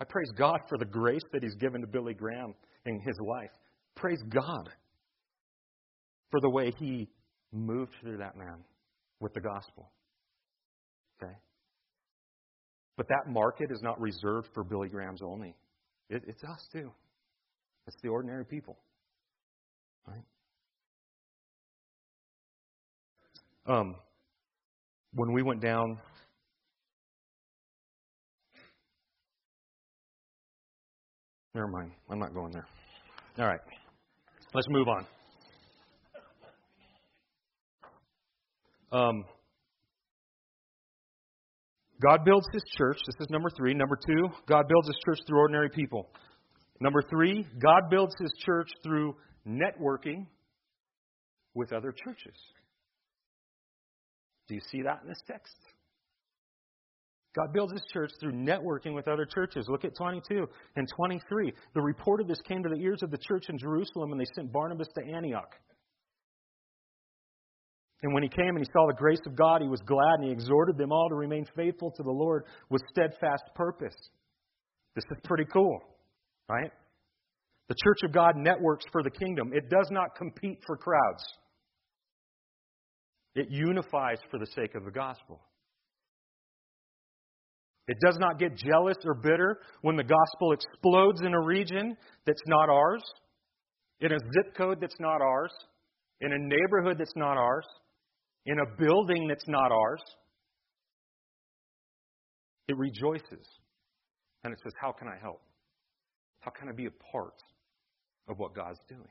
I 0.00 0.04
praise 0.04 0.30
God 0.36 0.60
for 0.68 0.76
the 0.78 0.84
grace 0.84 1.22
that 1.32 1.42
He's 1.42 1.54
given 1.54 1.80
to 1.80 1.86
Billy 1.86 2.14
Graham 2.14 2.54
in 2.86 3.00
his 3.00 3.18
life. 3.20 3.50
Praise 3.94 4.22
God 4.28 4.68
for 6.30 6.40
the 6.40 6.50
way 6.50 6.72
He 6.78 7.08
moved 7.52 7.92
through 8.00 8.18
that 8.18 8.36
man 8.36 8.64
with 9.20 9.32
the 9.34 9.40
gospel. 9.40 9.90
Okay? 11.22 11.32
But 12.96 13.08
that 13.08 13.28
market 13.28 13.70
is 13.70 13.80
not 13.82 14.00
reserved 14.00 14.48
for 14.52 14.64
Billy 14.64 14.88
Graham's 14.88 15.22
only. 15.22 15.54
It, 16.10 16.22
it's 16.26 16.42
us 16.44 16.68
too. 16.72 16.90
It's 17.86 17.96
the 18.02 18.08
ordinary 18.08 18.44
people. 18.44 18.76
Right? 20.06 20.24
Um, 23.66 23.96
when 25.14 25.32
we 25.32 25.42
went 25.42 25.60
down 25.60 25.98
Never 31.54 31.68
mind. 31.68 31.92
I'm 32.10 32.18
not 32.18 32.34
going 32.34 32.52
there. 32.52 32.66
All 33.38 33.46
right. 33.46 33.60
Let's 34.52 34.66
move 34.68 34.88
on. 34.88 35.06
Um, 38.92 39.24
God 42.02 42.24
builds 42.24 42.46
his 42.52 42.62
church. 42.76 42.98
This 43.06 43.16
is 43.20 43.30
number 43.30 43.50
three. 43.56 43.72
Number 43.72 43.96
two, 43.96 44.28
God 44.48 44.66
builds 44.68 44.88
his 44.88 44.96
church 45.04 45.18
through 45.26 45.38
ordinary 45.38 45.70
people. 45.70 46.08
Number 46.80 47.02
three, 47.02 47.46
God 47.58 47.82
builds 47.90 48.14
his 48.20 48.32
church 48.44 48.68
through 48.82 49.14
networking 49.46 50.26
with 51.54 51.72
other 51.72 51.92
churches. 51.92 52.34
Do 54.48 54.54
you 54.54 54.60
see 54.70 54.82
that 54.82 55.00
in 55.02 55.08
this 55.08 55.22
text? 55.26 55.56
God 57.34 57.52
builds 57.52 57.72
his 57.72 57.82
church 57.92 58.12
through 58.20 58.32
networking 58.32 58.94
with 58.94 59.08
other 59.08 59.26
churches. 59.26 59.66
Look 59.68 59.84
at 59.84 59.96
22 59.96 60.46
and 60.76 60.88
23. 60.96 61.52
The 61.74 61.80
report 61.80 62.20
of 62.20 62.28
this 62.28 62.40
came 62.46 62.62
to 62.62 62.68
the 62.68 62.80
ears 62.80 63.02
of 63.02 63.10
the 63.10 63.18
church 63.18 63.46
in 63.48 63.58
Jerusalem, 63.58 64.12
and 64.12 64.20
they 64.20 64.26
sent 64.36 64.52
Barnabas 64.52 64.88
to 64.96 65.04
Antioch. 65.04 65.52
And 68.02 68.12
when 68.12 68.22
he 68.22 68.28
came 68.28 68.50
and 68.50 68.58
he 68.58 68.70
saw 68.72 68.86
the 68.86 68.94
grace 68.96 69.20
of 69.26 69.34
God, 69.34 69.62
he 69.62 69.68
was 69.68 69.80
glad, 69.80 70.20
and 70.20 70.26
he 70.26 70.30
exhorted 70.30 70.76
them 70.76 70.92
all 70.92 71.08
to 71.08 71.14
remain 71.14 71.44
faithful 71.56 71.90
to 71.90 72.02
the 72.02 72.10
Lord 72.10 72.44
with 72.68 72.82
steadfast 72.90 73.44
purpose. 73.54 73.96
This 74.94 75.04
is 75.10 75.18
pretty 75.24 75.46
cool, 75.52 75.80
right? 76.48 76.70
The 77.68 77.74
church 77.82 78.00
of 78.04 78.12
God 78.12 78.36
networks 78.36 78.84
for 78.92 79.02
the 79.02 79.10
kingdom. 79.10 79.52
It 79.54 79.70
does 79.70 79.88
not 79.90 80.14
compete 80.16 80.58
for 80.66 80.76
crowds. 80.76 81.24
It 83.34 83.48
unifies 83.50 84.18
for 84.30 84.38
the 84.38 84.46
sake 84.46 84.74
of 84.76 84.84
the 84.84 84.90
gospel. 84.90 85.40
It 87.86 87.98
does 88.00 88.16
not 88.18 88.38
get 88.38 88.56
jealous 88.56 88.96
or 89.04 89.14
bitter 89.14 89.60
when 89.82 89.96
the 89.96 90.04
gospel 90.04 90.52
explodes 90.52 91.20
in 91.20 91.34
a 91.34 91.40
region 91.40 91.96
that's 92.26 92.42
not 92.46 92.70
ours, 92.70 93.02
in 94.00 94.12
a 94.12 94.18
zip 94.18 94.56
code 94.56 94.78
that's 94.80 94.98
not 95.00 95.20
ours, 95.20 95.52
in 96.20 96.32
a 96.32 96.38
neighborhood 96.38 96.96
that's 96.98 97.16
not 97.16 97.36
ours, 97.36 97.66
in 98.46 98.58
a 98.58 98.76
building 98.78 99.28
that's 99.28 99.46
not 99.48 99.70
ours. 99.70 100.00
It 102.68 102.76
rejoices. 102.78 103.46
And 104.44 104.52
it 104.52 104.58
says, 104.62 104.72
How 104.80 104.92
can 104.92 105.08
I 105.08 105.18
help? 105.20 105.42
How 106.40 106.50
can 106.50 106.68
I 106.68 106.72
be 106.72 106.86
a 106.86 107.12
part 107.12 107.34
of 108.28 108.38
what 108.38 108.54
God's 108.54 108.80
doing? 108.88 109.02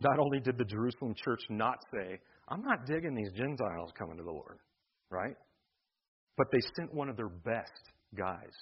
Not 0.00 0.18
only 0.18 0.40
did 0.40 0.56
the 0.56 0.64
Jerusalem 0.64 1.14
church 1.14 1.40
not 1.50 1.78
say, 1.92 2.18
I'm 2.48 2.62
not 2.62 2.86
digging 2.86 3.14
these 3.14 3.32
Gentiles 3.32 3.92
coming 3.98 4.16
to 4.16 4.22
the 4.22 4.30
Lord, 4.30 4.58
right? 5.10 5.36
But 6.36 6.46
they 6.52 6.60
sent 6.76 6.94
one 6.94 7.08
of 7.08 7.16
their 7.16 7.28
best 7.28 7.72
guys 8.16 8.54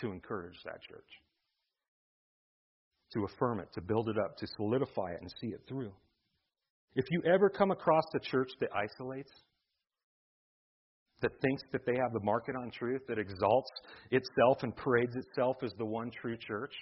to 0.00 0.10
encourage 0.10 0.56
that 0.64 0.80
church, 0.88 1.08
to 3.12 3.24
affirm 3.24 3.60
it, 3.60 3.68
to 3.74 3.80
build 3.80 4.08
it 4.08 4.16
up, 4.18 4.36
to 4.38 4.46
solidify 4.56 5.12
it, 5.12 5.20
and 5.20 5.30
see 5.40 5.48
it 5.48 5.60
through. 5.68 5.92
If 6.94 7.04
you 7.10 7.22
ever 7.32 7.50
come 7.50 7.70
across 7.70 8.04
a 8.14 8.20
church 8.20 8.50
that 8.60 8.70
isolates, 8.74 9.30
that 11.20 11.32
thinks 11.42 11.62
that 11.72 11.84
they 11.84 11.96
have 12.00 12.12
the 12.12 12.24
market 12.24 12.54
on 12.54 12.70
truth, 12.70 13.02
that 13.08 13.18
exalts 13.18 13.70
itself 14.10 14.58
and 14.62 14.74
parades 14.76 15.16
itself 15.16 15.56
as 15.62 15.72
the 15.78 15.84
one 15.84 16.10
true 16.10 16.36
church, 16.36 16.72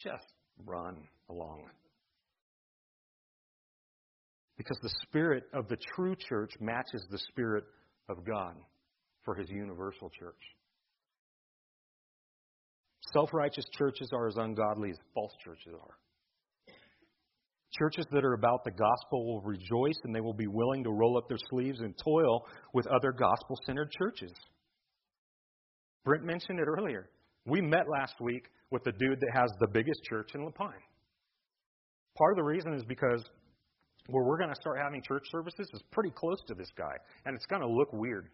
just 0.00 0.26
run 0.64 0.96
along. 1.30 1.62
Because 4.56 4.78
the 4.82 4.92
spirit 5.02 5.44
of 5.52 5.68
the 5.68 5.76
true 5.94 6.16
church 6.28 6.52
matches 6.60 7.04
the 7.10 7.18
spirit 7.18 7.64
of 8.08 8.24
God 8.24 8.54
for 9.24 9.34
his 9.34 9.48
universal 9.48 10.10
church. 10.10 10.40
Self 13.12 13.32
righteous 13.32 13.64
churches 13.76 14.08
are 14.12 14.28
as 14.28 14.36
ungodly 14.36 14.90
as 14.90 14.96
false 15.14 15.32
churches 15.44 15.72
are. 15.72 15.96
Churches 17.78 18.06
that 18.12 18.24
are 18.24 18.34
about 18.34 18.62
the 18.64 18.70
gospel 18.70 19.26
will 19.26 19.40
rejoice 19.42 19.98
and 20.04 20.14
they 20.14 20.20
will 20.20 20.34
be 20.34 20.46
willing 20.46 20.84
to 20.84 20.90
roll 20.90 21.18
up 21.18 21.28
their 21.28 21.38
sleeves 21.50 21.80
and 21.80 21.94
toil 22.02 22.44
with 22.72 22.86
other 22.86 23.12
gospel 23.12 23.58
centered 23.66 23.90
churches. 23.98 24.32
Brent 26.04 26.24
mentioned 26.24 26.60
it 26.60 26.66
earlier. 26.68 27.08
We 27.46 27.60
met 27.60 27.88
last 27.88 28.14
week 28.20 28.44
with 28.70 28.84
the 28.84 28.92
dude 28.92 29.20
that 29.20 29.30
has 29.34 29.50
the 29.60 29.68
biggest 29.72 30.02
church 30.04 30.30
in 30.34 30.44
La 30.44 30.50
Pine. 30.50 30.72
Part 32.16 32.32
of 32.32 32.36
the 32.36 32.44
reason 32.44 32.74
is 32.74 32.84
because 32.84 33.24
where 34.06 34.24
we're 34.24 34.38
going 34.38 34.50
to 34.50 34.60
start 34.60 34.78
having 34.82 35.02
church 35.02 35.24
services 35.32 35.68
is 35.72 35.82
pretty 35.90 36.10
close 36.14 36.38
to 36.46 36.54
this 36.54 36.70
guy, 36.76 36.94
and 37.24 37.34
it's 37.34 37.46
going 37.46 37.62
to 37.62 37.68
look 37.68 37.92
weird. 37.92 38.28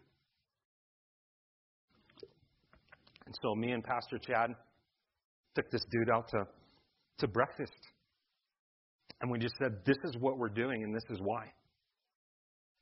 And 3.31 3.37
so 3.41 3.55
me 3.55 3.71
and 3.71 3.81
Pastor 3.81 4.17
Chad 4.17 4.53
took 5.55 5.71
this 5.71 5.85
dude 5.89 6.09
out 6.09 6.27
to, 6.31 6.43
to 7.19 7.29
breakfast. 7.29 7.71
And 9.21 9.31
we 9.31 9.39
just 9.39 9.55
said, 9.57 9.71
This 9.85 9.95
is 10.03 10.17
what 10.19 10.37
we're 10.37 10.49
doing, 10.49 10.83
and 10.83 10.93
this 10.93 11.05
is 11.09 11.17
why. 11.21 11.45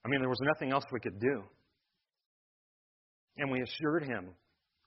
I 0.04 0.08
mean, 0.08 0.22
there 0.22 0.30
was 0.30 0.42
nothing 0.42 0.72
else 0.72 0.84
we 0.92 1.02
could 1.02 1.20
do. 1.20 1.44
And 3.38 3.52
we 3.52 3.62
assured 3.62 4.06
him, 4.06 4.30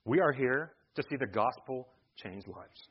We 0.03 0.19
are 0.19 0.33
here 0.33 0.73
to 0.95 1.03
see 1.09 1.15
the 1.15 1.27
gospel 1.27 1.87
change 2.17 2.43
lives. 2.45 2.89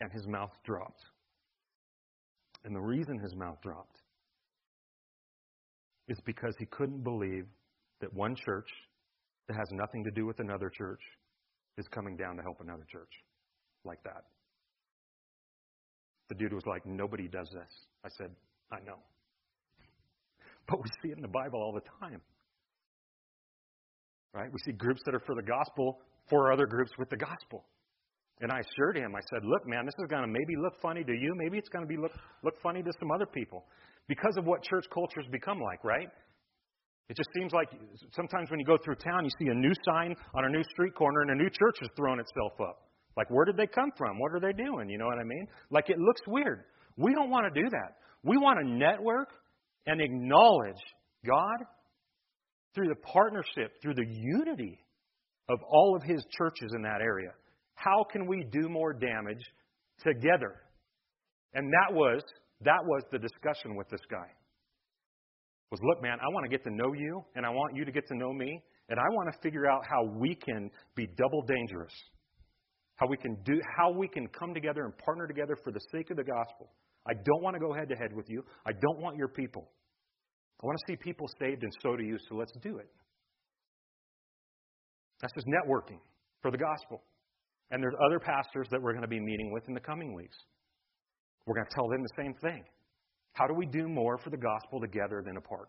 And 0.00 0.10
his 0.10 0.26
mouth 0.26 0.52
dropped. 0.64 1.02
And 2.64 2.74
the 2.74 2.80
reason 2.80 3.18
his 3.18 3.34
mouth 3.34 3.58
dropped 3.62 3.98
is 6.08 6.18
because 6.24 6.54
he 6.58 6.64
couldn't 6.64 7.04
believe 7.04 7.44
that 8.00 8.10
one 8.14 8.34
church 8.34 8.68
that 9.48 9.56
has 9.56 9.68
nothing 9.72 10.04
to 10.04 10.10
do 10.10 10.26
with 10.26 10.38
another 10.40 10.70
church 10.70 11.00
is 11.78 11.86
coming 11.88 12.16
down 12.16 12.36
to 12.36 12.42
help 12.42 12.58
another 12.60 12.84
church 12.90 13.12
like 13.84 14.02
that. 14.04 14.24
The 16.28 16.34
dude 16.36 16.52
was 16.52 16.64
like, 16.66 16.86
Nobody 16.86 17.28
does 17.28 17.48
this. 17.52 17.72
I 18.04 18.08
said, 18.18 18.30
I 18.72 18.80
know. 18.84 18.98
But 20.68 20.78
we 20.78 20.88
see 21.02 21.10
it 21.10 21.16
in 21.16 21.22
the 21.22 21.28
Bible 21.28 21.60
all 21.60 21.72
the 21.72 21.82
time. 22.00 22.20
Right? 24.32 24.50
We 24.50 24.58
see 24.64 24.72
groups 24.72 25.02
that 25.04 25.14
are 25.14 25.22
for 25.26 25.34
the 25.34 25.42
gospel 25.42 25.98
for 26.30 26.52
other 26.52 26.66
groups 26.66 26.92
with 26.98 27.10
the 27.10 27.16
gospel. 27.16 27.64
And 28.40 28.50
I 28.50 28.60
assured 28.60 28.96
him, 28.96 29.14
I 29.14 29.20
said, 29.30 29.44
look, 29.44 29.66
man, 29.66 29.84
this 29.84 29.94
is 29.98 30.06
going 30.08 30.22
to 30.22 30.28
maybe 30.28 30.54
look 30.58 30.80
funny 30.80 31.04
to 31.04 31.12
you. 31.12 31.34
Maybe 31.36 31.58
it's 31.58 31.68
going 31.68 31.84
to 31.84 31.88
be 31.88 31.96
look, 31.96 32.12
look 32.42 32.54
funny 32.62 32.82
to 32.82 32.92
some 32.98 33.10
other 33.10 33.26
people 33.26 33.64
because 34.08 34.36
of 34.36 34.46
what 34.46 34.62
church 34.62 34.84
cultures 34.92 35.26
become 35.30 35.60
like, 35.60 35.84
right? 35.84 36.08
It 37.08 37.16
just 37.16 37.28
seems 37.34 37.52
like 37.52 37.68
sometimes 38.14 38.50
when 38.50 38.60
you 38.60 38.66
go 38.66 38.78
through 38.82 38.96
town, 38.96 39.24
you 39.24 39.30
see 39.38 39.50
a 39.50 39.54
new 39.54 39.72
sign 39.84 40.14
on 40.34 40.44
a 40.44 40.48
new 40.48 40.62
street 40.70 40.94
corner 40.94 41.22
and 41.22 41.30
a 41.30 41.34
new 41.34 41.50
church 41.50 41.76
has 41.80 41.90
thrown 41.96 42.20
itself 42.20 42.52
up. 42.60 42.88
Like, 43.16 43.28
where 43.30 43.44
did 43.44 43.56
they 43.56 43.66
come 43.66 43.90
from? 43.98 44.18
What 44.18 44.32
are 44.32 44.40
they 44.40 44.52
doing? 44.52 44.88
You 44.88 44.98
know 44.98 45.06
what 45.06 45.18
I 45.18 45.24
mean? 45.24 45.46
Like, 45.70 45.90
it 45.90 45.98
looks 45.98 46.22
weird. 46.26 46.64
We 46.96 47.14
don't 47.14 47.30
want 47.30 47.52
to 47.52 47.62
do 47.62 47.68
that. 47.68 47.96
We 48.22 48.38
want 48.38 48.60
to 48.60 48.68
network 48.68 49.28
and 49.86 50.00
acknowledge 50.00 50.80
God 51.26 51.66
through 52.74 52.88
the 52.88 53.00
partnership, 53.12 53.72
through 53.82 53.94
the 53.94 54.06
unity 54.06 54.78
of 55.50 55.58
all 55.68 55.96
of 55.96 56.02
His 56.02 56.24
churches 56.38 56.72
in 56.74 56.82
that 56.82 57.00
area. 57.02 57.30
How 57.74 58.04
can 58.10 58.26
we 58.26 58.46
do 58.50 58.68
more 58.68 58.92
damage 58.92 59.42
together? 60.02 60.54
And 61.54 61.70
that 61.70 61.94
was 61.94 62.22
that 62.64 62.84
was 62.84 63.02
the 63.10 63.18
discussion 63.18 63.74
with 63.76 63.88
this 63.90 64.00
guy. 64.10 64.28
Was 65.72 65.80
look, 65.82 66.02
man, 66.02 66.18
I 66.20 66.28
want 66.34 66.44
to 66.44 66.50
get 66.50 66.62
to 66.64 66.70
know 66.70 66.92
you, 66.92 67.24
and 67.34 67.46
I 67.46 67.48
want 67.48 67.74
you 67.74 67.86
to 67.86 67.90
get 67.90 68.06
to 68.08 68.14
know 68.14 68.30
me, 68.30 68.60
and 68.90 69.00
I 69.00 69.08
want 69.12 69.32
to 69.32 69.38
figure 69.40 69.66
out 69.66 69.80
how 69.88 70.04
we 70.04 70.34
can 70.34 70.70
be 70.94 71.08
double 71.16 71.40
dangerous. 71.48 71.94
How 72.96 73.06
we 73.06 73.16
can 73.16 73.38
do 73.46 73.58
how 73.78 73.90
we 73.90 74.06
can 74.06 74.28
come 74.28 74.52
together 74.52 74.84
and 74.84 74.96
partner 74.98 75.26
together 75.26 75.56
for 75.64 75.72
the 75.72 75.80
sake 75.90 76.10
of 76.10 76.18
the 76.18 76.24
gospel. 76.24 76.70
I 77.08 77.14
don't 77.14 77.42
want 77.42 77.54
to 77.56 77.58
go 77.58 77.72
head 77.72 77.88
to 77.88 77.96
head 77.96 78.14
with 78.14 78.28
you. 78.28 78.44
I 78.66 78.72
don't 78.72 79.00
want 79.00 79.16
your 79.16 79.28
people. 79.28 79.66
I 80.62 80.66
want 80.66 80.76
to 80.78 80.92
see 80.92 80.96
people 80.96 81.26
saved, 81.40 81.62
and 81.62 81.72
so 81.80 81.96
do 81.96 82.04
you, 82.04 82.18
so 82.28 82.34
let's 82.34 82.52
do 82.62 82.76
it. 82.76 82.90
That's 85.22 85.32
just 85.32 85.46
networking 85.46 86.00
for 86.42 86.50
the 86.50 86.58
gospel. 86.58 87.02
And 87.70 87.82
there's 87.82 87.94
other 88.06 88.20
pastors 88.20 88.68
that 88.72 88.82
we're 88.82 88.92
going 88.92 89.08
to 89.08 89.08
be 89.08 89.20
meeting 89.20 89.50
with 89.50 89.66
in 89.68 89.74
the 89.74 89.80
coming 89.80 90.14
weeks. 90.14 90.36
We're 91.46 91.54
going 91.54 91.66
to 91.66 91.74
tell 91.74 91.88
them 91.88 92.02
the 92.02 92.22
same 92.22 92.34
thing. 92.34 92.62
How 93.32 93.46
do 93.46 93.54
we 93.54 93.66
do 93.66 93.88
more 93.88 94.18
for 94.18 94.30
the 94.30 94.36
gospel 94.36 94.80
together 94.80 95.22
than 95.24 95.36
apart? 95.36 95.68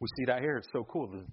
We 0.00 0.06
see 0.18 0.24
that 0.26 0.40
here. 0.40 0.56
It's 0.56 0.68
so 0.72 0.84
cool. 0.84 1.08
The 1.08 1.24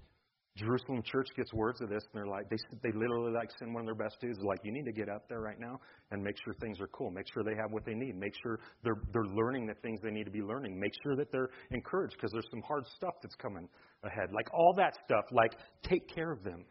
Jerusalem 0.58 1.04
church 1.04 1.28
gets 1.36 1.54
words 1.54 1.82
of 1.82 1.90
this, 1.90 2.02
and 2.02 2.14
they're 2.14 2.28
like, 2.28 2.50
they, 2.50 2.56
they 2.82 2.92
literally 2.98 3.34
like 3.34 3.50
send 3.60 3.74
one 3.74 3.82
of 3.82 3.88
their 3.88 4.08
best 4.08 4.16
dudes, 4.22 4.40
like, 4.42 4.60
you 4.64 4.72
need 4.72 4.86
to 4.86 4.94
get 4.94 5.10
up 5.10 5.28
there 5.28 5.42
right 5.42 5.60
now 5.60 5.80
and 6.12 6.24
make 6.24 6.36
sure 6.44 6.54
things 6.54 6.80
are 6.80 6.88
cool. 6.88 7.12
Make 7.12 7.26
sure 7.34 7.44
they 7.44 7.56
have 7.56 7.72
what 7.72 7.86
they 7.86 7.94
need. 7.94 8.16
Make 8.16 8.34
sure 8.42 8.60
they're, 8.84 9.02
they're 9.12 9.34
learning 9.36 9.68
the 9.68 9.74
things 9.82 10.00
they 10.02 10.12
need 10.12 10.24
to 10.24 10.32
be 10.32 10.42
learning. 10.42 10.80
Make 10.80 10.94
sure 11.04 11.16
that 11.18 11.32
they're 11.32 11.50
encouraged 11.72 12.16
because 12.16 12.32
there's 12.32 12.48
some 12.50 12.62
hard 12.62 12.86
stuff 12.96 13.16
that's 13.22 13.36
coming 13.36 13.68
ahead. 14.04 14.30
Like 14.32 14.48
all 14.54 14.74
that 14.78 14.94
stuff, 15.04 15.26
like, 15.32 15.52
take 15.84 16.08
care 16.14 16.32
of 16.32 16.44
them. 16.44 16.64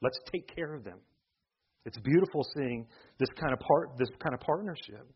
Let's 0.00 0.18
take 0.32 0.48
care 0.54 0.74
of 0.74 0.84
them. 0.84 0.98
It's 1.84 1.98
beautiful 1.98 2.44
seeing 2.56 2.86
this 3.18 3.28
kind 3.38 3.52
of 3.52 3.58
part, 3.60 3.98
this 3.98 4.08
kind 4.22 4.34
of 4.34 4.40
partnership. 4.40 5.06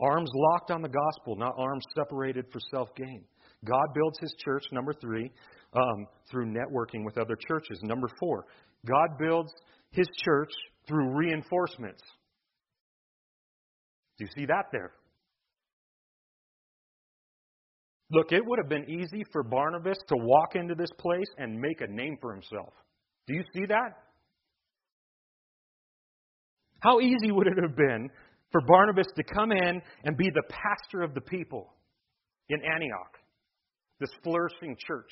Arms 0.00 0.30
locked 0.34 0.70
on 0.70 0.82
the 0.82 0.88
gospel, 0.88 1.36
not 1.36 1.54
arms 1.58 1.84
separated 1.96 2.46
for 2.52 2.60
self 2.70 2.94
gain. 2.94 3.24
God 3.64 3.86
builds 3.94 4.18
his 4.20 4.34
church, 4.44 4.64
number 4.70 4.92
three, 4.92 5.30
um, 5.74 6.06
through 6.30 6.46
networking 6.46 7.04
with 7.04 7.18
other 7.18 7.36
churches. 7.48 7.80
Number 7.82 8.08
four, 8.20 8.46
God 8.86 9.18
builds 9.18 9.52
his 9.90 10.06
church 10.24 10.50
through 10.86 11.16
reinforcements. 11.16 12.02
Do 14.18 14.24
you 14.24 14.30
see 14.36 14.46
that 14.46 14.66
there? 14.72 14.92
Look, 18.10 18.32
it 18.32 18.40
would 18.44 18.58
have 18.58 18.68
been 18.68 18.88
easy 18.88 19.24
for 19.32 19.42
Barnabas 19.42 19.98
to 20.08 20.16
walk 20.16 20.54
into 20.54 20.74
this 20.74 20.90
place 20.98 21.28
and 21.36 21.60
make 21.60 21.80
a 21.80 21.86
name 21.86 22.16
for 22.20 22.32
himself. 22.32 22.72
Do 23.26 23.34
you 23.34 23.42
see 23.54 23.66
that? 23.66 23.90
How 26.80 27.00
easy 27.00 27.30
would 27.30 27.48
it 27.48 27.58
have 27.60 27.76
been 27.76 28.08
for 28.52 28.60
Barnabas 28.62 29.06
to 29.16 29.22
come 29.22 29.52
in 29.52 29.82
and 30.04 30.16
be 30.16 30.30
the 30.30 30.42
pastor 30.48 31.02
of 31.02 31.14
the 31.14 31.20
people 31.20 31.74
in 32.48 32.60
Antioch, 32.64 33.18
this 34.00 34.10
flourishing 34.22 34.76
church? 34.86 35.10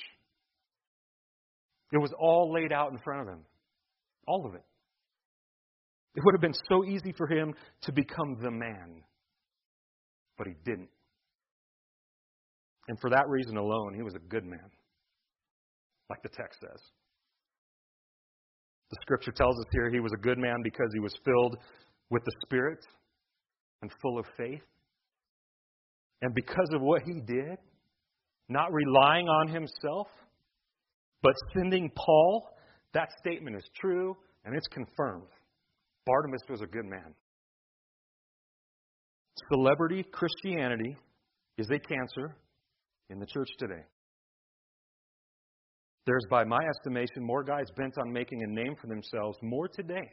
It 1.93 1.99
was 1.99 2.13
all 2.19 2.53
laid 2.53 2.73
out 2.73 2.93
in 2.93 2.99
front 2.99 3.23
of 3.23 3.29
him. 3.29 3.45
All 4.27 4.47
of 4.47 4.55
it. 4.55 4.65
It 6.17 6.23
would 6.25 6.35
have 6.35 6.41
been 6.41 6.59
so 6.69 6.85
easy 6.85 7.13
for 7.17 7.29
him 7.29 7.55
to 7.83 7.93
become 7.93 8.39
the 8.43 8.51
man. 8.51 9.03
But 10.39 10.47
he 10.47 10.55
didn't. 10.65 10.89
And 12.89 12.99
for 13.01 13.11
that 13.11 13.29
reason 13.29 13.57
alone, 13.57 13.95
he 13.95 14.03
was 14.03 14.15
a 14.15 14.19
good 14.19 14.45
man, 14.45 14.71
like 16.09 16.23
the 16.23 16.29
text 16.29 16.61
says. 16.61 16.81
The 18.91 18.97
scripture 19.03 19.33
tells 19.33 19.57
us 19.59 19.67
here 19.73 19.91
he 19.91 20.01
was 20.01 20.13
a 20.13 20.21
good 20.21 20.39
man 20.39 20.57
because 20.63 20.89
he 20.95 21.01
was 21.01 21.13
filled 21.25 21.57
with 22.11 22.25
the 22.25 22.33
Spirit 22.45 22.79
and 23.83 23.91
full 24.03 24.19
of 24.19 24.27
faith. 24.37 24.63
And 26.23 26.35
because 26.35 26.69
of 26.73 26.81
what 26.81 27.03
he 27.03 27.21
did, 27.27 27.59
not 28.49 28.73
relying 28.73 29.29
on 29.29 29.49
himself, 29.49 30.09
but 31.23 31.33
sending 31.55 31.91
Paul, 31.95 32.49
that 32.95 33.09
statement 33.19 33.57
is 33.57 33.65
true 33.79 34.17
and 34.45 34.55
it's 34.57 34.69
confirmed. 34.69 35.27
Barnabas 36.07 36.43
was 36.49 36.63
a 36.63 36.67
good 36.67 36.85
man. 36.85 37.15
Celebrity 39.53 40.05
Christianity 40.13 40.97
is 41.59 41.69
a 41.71 41.79
cancer 41.79 42.37
in 43.11 43.19
the 43.19 43.27
church 43.27 43.49
today. 43.59 43.83
There's, 46.07 46.25
by 46.31 46.45
my 46.45 46.61
estimation, 46.77 47.25
more 47.25 47.43
guys 47.43 47.67
bent 47.77 47.99
on 47.99 48.13
making 48.13 48.43
a 48.43 48.47
name 48.47 48.77
for 48.81 48.87
themselves 48.87 49.37
more 49.43 49.67
today 49.69 50.09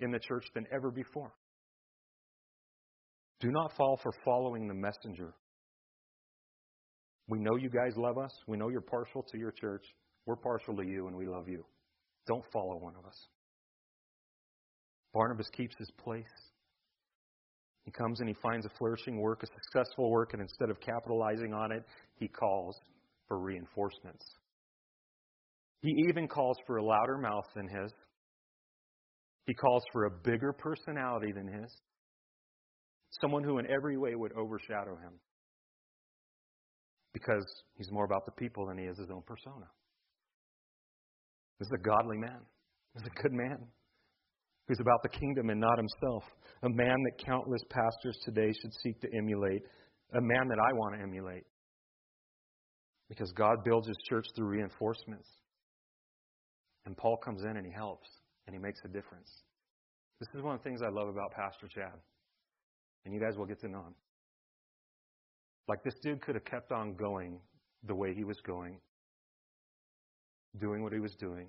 in 0.00 0.10
the 0.10 0.18
church 0.18 0.44
than 0.54 0.66
ever 0.70 0.90
before. 0.90 1.32
Do 3.42 3.50
not 3.50 3.72
fall 3.76 3.98
for 4.00 4.12
following 4.24 4.68
the 4.68 4.74
messenger. 4.74 5.34
We 7.26 7.40
know 7.40 7.56
you 7.56 7.70
guys 7.70 7.96
love 7.96 8.16
us. 8.16 8.30
We 8.46 8.56
know 8.56 8.68
you're 8.68 8.80
partial 8.80 9.24
to 9.32 9.38
your 9.38 9.50
church. 9.50 9.84
We're 10.26 10.36
partial 10.36 10.76
to 10.76 10.86
you, 10.86 11.08
and 11.08 11.16
we 11.16 11.26
love 11.26 11.48
you. 11.48 11.64
Don't 12.28 12.44
follow 12.52 12.78
one 12.78 12.94
of 12.96 13.04
us. 13.04 13.16
Barnabas 15.12 15.48
keeps 15.56 15.74
his 15.76 15.90
place. 15.90 16.22
He 17.84 17.90
comes 17.90 18.20
and 18.20 18.28
he 18.28 18.36
finds 18.40 18.64
a 18.64 18.70
flourishing 18.78 19.20
work, 19.20 19.42
a 19.42 19.46
successful 19.46 20.08
work, 20.08 20.34
and 20.34 20.40
instead 20.40 20.70
of 20.70 20.78
capitalizing 20.78 21.52
on 21.52 21.72
it, 21.72 21.82
he 22.20 22.28
calls 22.28 22.76
for 23.26 23.40
reinforcements. 23.40 24.24
He 25.80 25.92
even 26.08 26.28
calls 26.28 26.58
for 26.64 26.76
a 26.76 26.84
louder 26.84 27.18
mouth 27.18 27.46
than 27.56 27.66
his. 27.66 27.92
He 29.46 29.54
calls 29.54 29.82
for 29.92 30.04
a 30.04 30.10
bigger 30.10 30.52
personality 30.52 31.32
than 31.32 31.48
his. 31.48 31.72
Someone 33.20 33.44
who 33.44 33.58
in 33.58 33.70
every 33.70 33.96
way 33.96 34.14
would 34.14 34.32
overshadow 34.32 34.96
him. 34.96 35.12
Because 37.12 37.44
he's 37.76 37.90
more 37.90 38.04
about 38.04 38.24
the 38.24 38.32
people 38.32 38.66
than 38.66 38.78
he 38.78 38.84
is 38.84 38.98
his 38.98 39.10
own 39.10 39.22
persona. 39.26 39.66
This 41.58 41.66
is 41.66 41.72
a 41.78 41.82
godly 41.82 42.16
man. 42.16 42.40
This 42.94 43.02
is 43.02 43.10
a 43.16 43.22
good 43.22 43.32
man 43.32 43.58
who's 44.66 44.80
about 44.80 45.02
the 45.02 45.08
kingdom 45.08 45.50
and 45.50 45.60
not 45.60 45.76
himself. 45.76 46.24
A 46.62 46.68
man 46.68 46.96
that 47.04 47.24
countless 47.24 47.62
pastors 47.70 48.18
today 48.24 48.52
should 48.60 48.72
seek 48.82 49.00
to 49.00 49.08
emulate. 49.16 49.62
A 50.14 50.20
man 50.20 50.48
that 50.48 50.58
I 50.58 50.72
want 50.72 50.96
to 50.96 51.02
emulate. 51.02 51.44
Because 53.08 53.30
God 53.32 53.58
builds 53.64 53.86
his 53.88 53.96
church 54.08 54.26
through 54.34 54.46
reinforcements. 54.46 55.28
And 56.86 56.96
Paul 56.96 57.18
comes 57.18 57.42
in 57.42 57.56
and 57.56 57.66
he 57.66 57.72
helps 57.72 58.08
and 58.46 58.54
he 58.54 58.60
makes 58.60 58.80
a 58.84 58.88
difference. 58.88 59.30
This 60.18 60.28
is 60.34 60.42
one 60.42 60.54
of 60.54 60.62
the 60.62 60.64
things 60.64 60.80
I 60.82 60.88
love 60.88 61.08
about 61.08 61.32
Pastor 61.32 61.68
Chad. 61.68 61.98
And 63.04 63.12
you 63.14 63.20
guys 63.20 63.36
will 63.36 63.46
get 63.46 63.60
to 63.60 63.68
know 63.68 63.80
him. 63.80 63.94
Like 65.68 65.82
this 65.84 65.94
dude 66.02 66.20
could 66.22 66.34
have 66.34 66.44
kept 66.44 66.72
on 66.72 66.94
going 66.94 67.38
the 67.86 67.94
way 67.94 68.14
he 68.14 68.24
was 68.24 68.40
going, 68.40 68.78
doing 70.60 70.82
what 70.82 70.92
he 70.92 71.00
was 71.00 71.14
doing, 71.16 71.46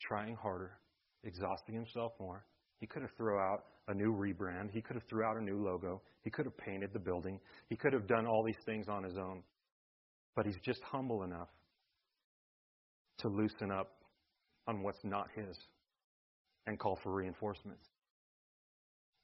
trying 0.00 0.36
harder, 0.36 0.78
exhausting 1.24 1.74
himself 1.74 2.12
more. 2.20 2.44
He 2.80 2.86
could 2.86 3.02
have 3.02 3.10
thrown 3.16 3.40
out 3.40 3.64
a 3.88 3.94
new 3.94 4.14
rebrand. 4.14 4.70
He 4.70 4.80
could 4.80 4.94
have 4.94 5.02
threw 5.08 5.24
out 5.24 5.36
a 5.36 5.42
new 5.42 5.62
logo. 5.62 6.00
He 6.22 6.30
could 6.30 6.44
have 6.44 6.56
painted 6.56 6.92
the 6.92 6.98
building. 6.98 7.40
He 7.68 7.76
could 7.76 7.92
have 7.92 8.06
done 8.06 8.26
all 8.26 8.44
these 8.44 8.62
things 8.64 8.86
on 8.88 9.02
his 9.02 9.16
own. 9.16 9.42
But 10.36 10.46
he's 10.46 10.58
just 10.64 10.80
humble 10.82 11.24
enough 11.24 11.48
to 13.18 13.28
loosen 13.28 13.72
up 13.72 13.90
on 14.68 14.82
what's 14.82 15.02
not 15.02 15.28
his 15.34 15.56
and 16.66 16.78
call 16.78 16.98
for 17.02 17.12
reinforcements. 17.12 17.84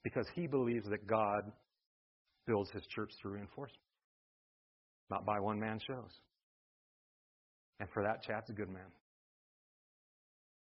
Because 0.04 0.26
he 0.34 0.46
believes 0.46 0.86
that 0.90 1.06
God 1.06 1.50
builds 2.46 2.70
his 2.70 2.82
church 2.94 3.10
through 3.20 3.32
reinforcement, 3.32 3.80
not 5.10 5.24
by 5.24 5.40
one 5.40 5.58
man 5.58 5.78
shows. 5.84 6.10
And 7.80 7.88
for 7.92 8.02
that, 8.04 8.22
Chad's 8.22 8.50
a 8.50 8.52
good 8.52 8.68
man. 8.68 8.92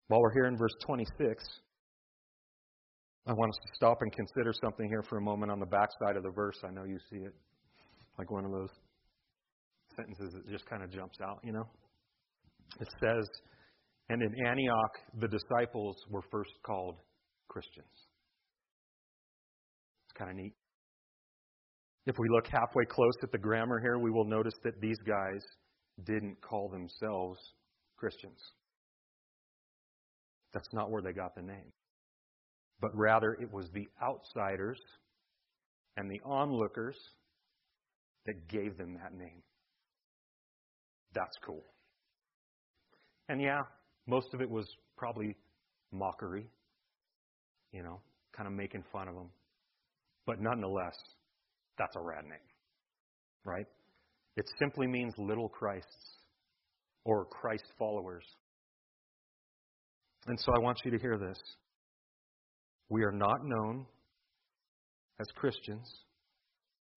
While 0.07 0.21
we're 0.21 0.33
here 0.33 0.45
in 0.45 0.55
verse 0.55 0.73
26, 0.85 1.43
I 3.27 3.33
want 3.33 3.49
us 3.49 3.55
to 3.55 3.75
stop 3.75 3.97
and 4.01 4.11
consider 4.13 4.53
something 4.63 4.87
here 4.87 5.01
for 5.01 5.17
a 5.17 5.21
moment 5.21 5.51
on 5.51 5.59
the 5.59 5.65
backside 5.65 6.15
of 6.15 6.23
the 6.23 6.29
verse. 6.29 6.57
I 6.63 6.71
know 6.71 6.83
you 6.83 6.99
see 7.09 7.17
it. 7.17 7.33
Like 8.19 8.29
one 8.29 8.45
of 8.45 8.51
those 8.51 8.69
sentences 9.95 10.33
that 10.33 10.49
just 10.49 10.67
kind 10.67 10.83
of 10.83 10.91
jumps 10.91 11.17
out, 11.21 11.39
you 11.43 11.51
know? 11.51 11.65
It 12.79 12.87
says, 13.01 13.27
and 14.09 14.21
in 14.21 14.45
Antioch, 14.45 14.91
the 15.19 15.27
disciples 15.27 15.95
were 16.11 16.21
first 16.31 16.51
called 16.63 16.97
Christians. 17.47 18.04
Kind 20.17 20.31
of 20.31 20.37
neat. 20.37 20.53
If 22.05 22.17
we 22.19 22.29
look 22.29 22.47
halfway 22.47 22.85
close 22.85 23.15
at 23.23 23.31
the 23.31 23.37
grammar 23.37 23.79
here, 23.79 23.97
we 23.97 24.11
will 24.11 24.25
notice 24.25 24.53
that 24.63 24.79
these 24.79 24.99
guys 24.99 25.41
didn't 26.03 26.39
call 26.41 26.69
themselves 26.69 27.39
Christians. 27.97 28.39
That's 30.53 30.71
not 30.71 30.91
where 30.91 31.01
they 31.01 31.13
got 31.13 31.35
the 31.35 31.41
name. 31.41 31.71
But 32.79 32.95
rather, 32.95 33.33
it 33.33 33.51
was 33.51 33.69
the 33.73 33.87
outsiders 34.01 34.79
and 35.97 36.09
the 36.09 36.21
onlookers 36.23 36.97
that 38.25 38.47
gave 38.47 38.77
them 38.77 38.97
that 39.01 39.13
name. 39.13 39.41
That's 41.13 41.37
cool. 41.45 41.63
And 43.29 43.41
yeah, 43.41 43.63
most 44.07 44.33
of 44.33 44.41
it 44.41 44.49
was 44.49 44.67
probably 44.97 45.35
mockery, 45.91 46.45
you 47.71 47.81
know, 47.81 47.99
kind 48.35 48.47
of 48.47 48.53
making 48.53 48.83
fun 48.91 49.07
of 49.07 49.15
them. 49.15 49.29
But 50.25 50.41
nonetheless, 50.41 50.95
that's 51.77 51.95
a 51.95 52.01
rad 52.01 52.23
name, 52.23 52.39
right? 53.45 53.67
It 54.37 54.49
simply 54.59 54.87
means 54.87 55.13
little 55.17 55.49
Christs 55.49 56.19
or 57.05 57.25
Christ 57.25 57.65
followers. 57.77 58.23
And 60.27 60.39
so 60.39 60.51
I 60.55 60.59
want 60.59 60.79
you 60.83 60.91
to 60.91 60.97
hear 60.97 61.17
this. 61.17 61.37
We 62.89 63.03
are 63.03 63.11
not 63.11 63.43
known 63.43 63.85
as 65.19 65.27
Christians 65.35 65.87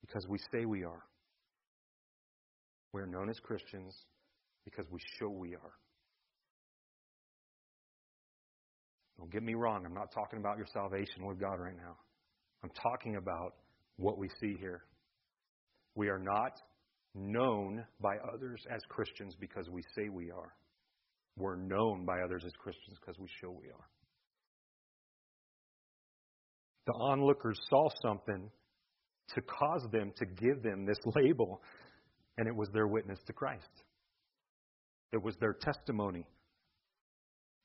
because 0.01 0.27
we 0.29 0.39
say 0.53 0.65
we 0.65 0.85
are. 0.85 1.03
We 2.93 3.03
are 3.03 3.07
known 3.07 3.29
as 3.29 3.39
Christians 3.41 3.95
because 4.65 4.87
we 4.91 4.99
show 5.19 5.29
we 5.29 5.55
are. 5.55 5.73
Don't 9.19 9.31
get 9.31 9.43
me 9.43 9.55
wrong, 9.55 9.85
I'm 9.85 9.95
not 9.95 10.13
talking 10.13 10.39
about 10.39 10.57
your 10.57 10.67
salvation 10.73 11.27
with 11.27 11.41
God 11.41 11.59
right 11.61 11.77
now. 11.77 11.97
I'm 12.63 12.71
talking 12.83 13.17
about 13.17 13.55
what 13.97 14.19
we 14.19 14.29
see 14.41 14.57
here. 14.59 14.83
We 15.95 16.09
are 16.09 16.19
not 16.19 16.53
known 17.15 17.85
by 18.01 18.17
others 18.33 18.63
as 18.71 18.81
Christians 18.89 19.35
because 19.39 19.69
we 19.71 19.83
say 19.95 20.09
we 20.09 20.31
are. 20.31 20.55
We're 21.37 21.57
known 21.57 22.05
by 22.05 22.21
others 22.21 22.45
as 22.45 22.53
Christians 22.53 22.99
because 23.01 23.19
we 23.19 23.29
show 23.41 23.51
we 23.51 23.69
are. 23.69 23.89
The 26.87 26.93
onlookers 26.95 27.59
saw 27.69 27.89
something 28.03 28.51
to 29.35 29.43
cause 29.43 29.87
them 29.93 30.13
to 30.17 30.27
give 30.27 30.63
them 30.63 30.87
this 30.87 30.99
label, 31.15 31.61
and 32.39 32.49
it 32.49 32.55
was 32.55 32.69
their 32.73 32.87
witness 32.87 33.19
to 33.27 33.33
Christ. 33.33 33.69
It 35.13 35.23
was 35.23 35.35
their 35.41 35.55
testimony 35.55 36.27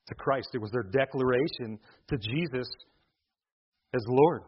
to 0.08 0.15
Christ. 0.15 0.49
It 0.53 0.62
was 0.62 0.71
their 0.71 0.84
declaration 0.84 1.79
to 2.10 2.17
Jesus 2.17 2.67
as 3.95 4.03
Lord. 4.08 4.43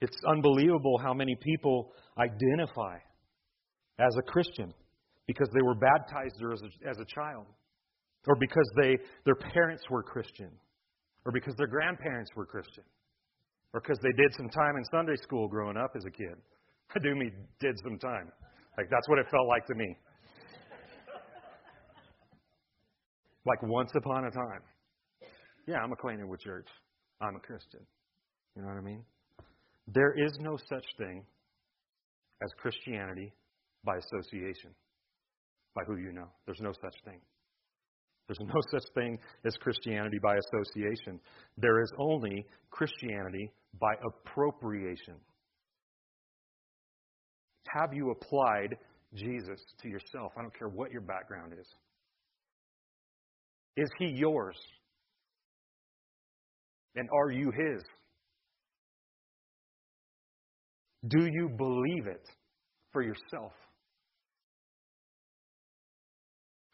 It's 0.00 0.16
unbelievable 0.28 0.98
how 1.02 1.14
many 1.14 1.36
people 1.40 1.92
identify 2.18 2.98
as 3.98 4.14
a 4.18 4.22
Christian 4.22 4.72
because 5.26 5.48
they 5.54 5.62
were 5.62 5.74
baptized 5.74 6.34
as 6.52 6.62
a, 6.62 6.88
as 6.88 6.98
a 6.98 7.04
child, 7.14 7.46
or 8.26 8.36
because 8.36 8.70
they, 8.82 8.96
their 9.24 9.36
parents 9.36 9.82
were 9.90 10.02
Christian, 10.02 10.50
or 11.24 11.32
because 11.32 11.54
their 11.56 11.66
grandparents 11.66 12.30
were 12.36 12.44
Christian, 12.44 12.84
or 13.72 13.80
because 13.80 13.98
they 14.02 14.12
did 14.12 14.34
some 14.36 14.48
time 14.48 14.76
in 14.76 14.84
Sunday 14.90 15.16
school 15.22 15.48
growing 15.48 15.76
up 15.76 15.92
as 15.96 16.04
a 16.06 16.10
kid. 16.10 16.34
I 16.94 16.98
do 17.00 17.14
mean 17.14 17.32
did 17.60 17.78
some 17.82 17.98
time. 17.98 18.30
Like 18.76 18.88
that's 18.90 19.08
what 19.08 19.18
it 19.18 19.26
felt 19.30 19.48
like 19.48 19.66
to 19.66 19.74
me. 19.74 19.86
like 23.46 23.62
once 23.62 23.90
upon 23.96 24.26
a 24.26 24.30
time. 24.30 24.60
Yeah, 25.66 25.78
I'm 25.82 25.92
acquainted 25.92 26.28
with 26.28 26.40
church. 26.40 26.68
I'm 27.20 27.36
a 27.36 27.40
Christian. 27.40 27.80
You 28.54 28.62
know 28.62 28.68
what 28.68 28.76
I 28.76 28.82
mean? 28.82 29.02
There 29.86 30.14
is 30.16 30.32
no 30.40 30.56
such 30.56 30.84
thing 30.98 31.24
as 32.42 32.50
Christianity 32.58 33.32
by 33.84 33.96
association, 33.96 34.70
by 35.74 35.82
who 35.86 35.96
you 35.96 36.12
know. 36.12 36.28
There's 36.46 36.60
no 36.60 36.72
such 36.72 36.94
thing. 37.04 37.20
There's 38.26 38.40
no 38.40 38.60
such 38.70 38.84
thing 38.94 39.18
as 39.44 39.54
Christianity 39.56 40.18
by 40.22 40.36
association. 40.36 41.20
There 41.58 41.82
is 41.82 41.92
only 41.98 42.46
Christianity 42.70 43.50
by 43.78 43.94
appropriation. 44.06 45.16
Have 47.68 47.92
you 47.92 48.10
applied 48.10 48.76
Jesus 49.14 49.60
to 49.82 49.88
yourself? 49.88 50.32
I 50.38 50.42
don't 50.42 50.56
care 50.56 50.68
what 50.68 50.90
your 50.90 51.00
background 51.02 51.52
is. 51.58 51.66
Is 53.76 53.90
he 53.98 54.06
yours? 54.06 54.56
And 56.94 57.08
are 57.12 57.30
you 57.30 57.50
his? 57.50 57.82
Do 61.08 61.26
you 61.26 61.50
believe 61.56 62.06
it 62.06 62.26
for 62.92 63.02
yourself? 63.02 63.52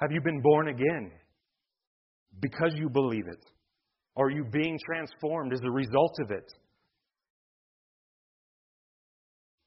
Have 0.00 0.12
you 0.12 0.20
been 0.20 0.40
born 0.40 0.68
again 0.68 1.10
because 2.40 2.72
you 2.76 2.88
believe 2.88 3.26
it? 3.26 3.44
Are 4.16 4.30
you 4.30 4.44
being 4.50 4.78
transformed 4.86 5.52
as 5.52 5.60
a 5.64 5.70
result 5.70 6.16
of 6.20 6.30
it? 6.30 6.52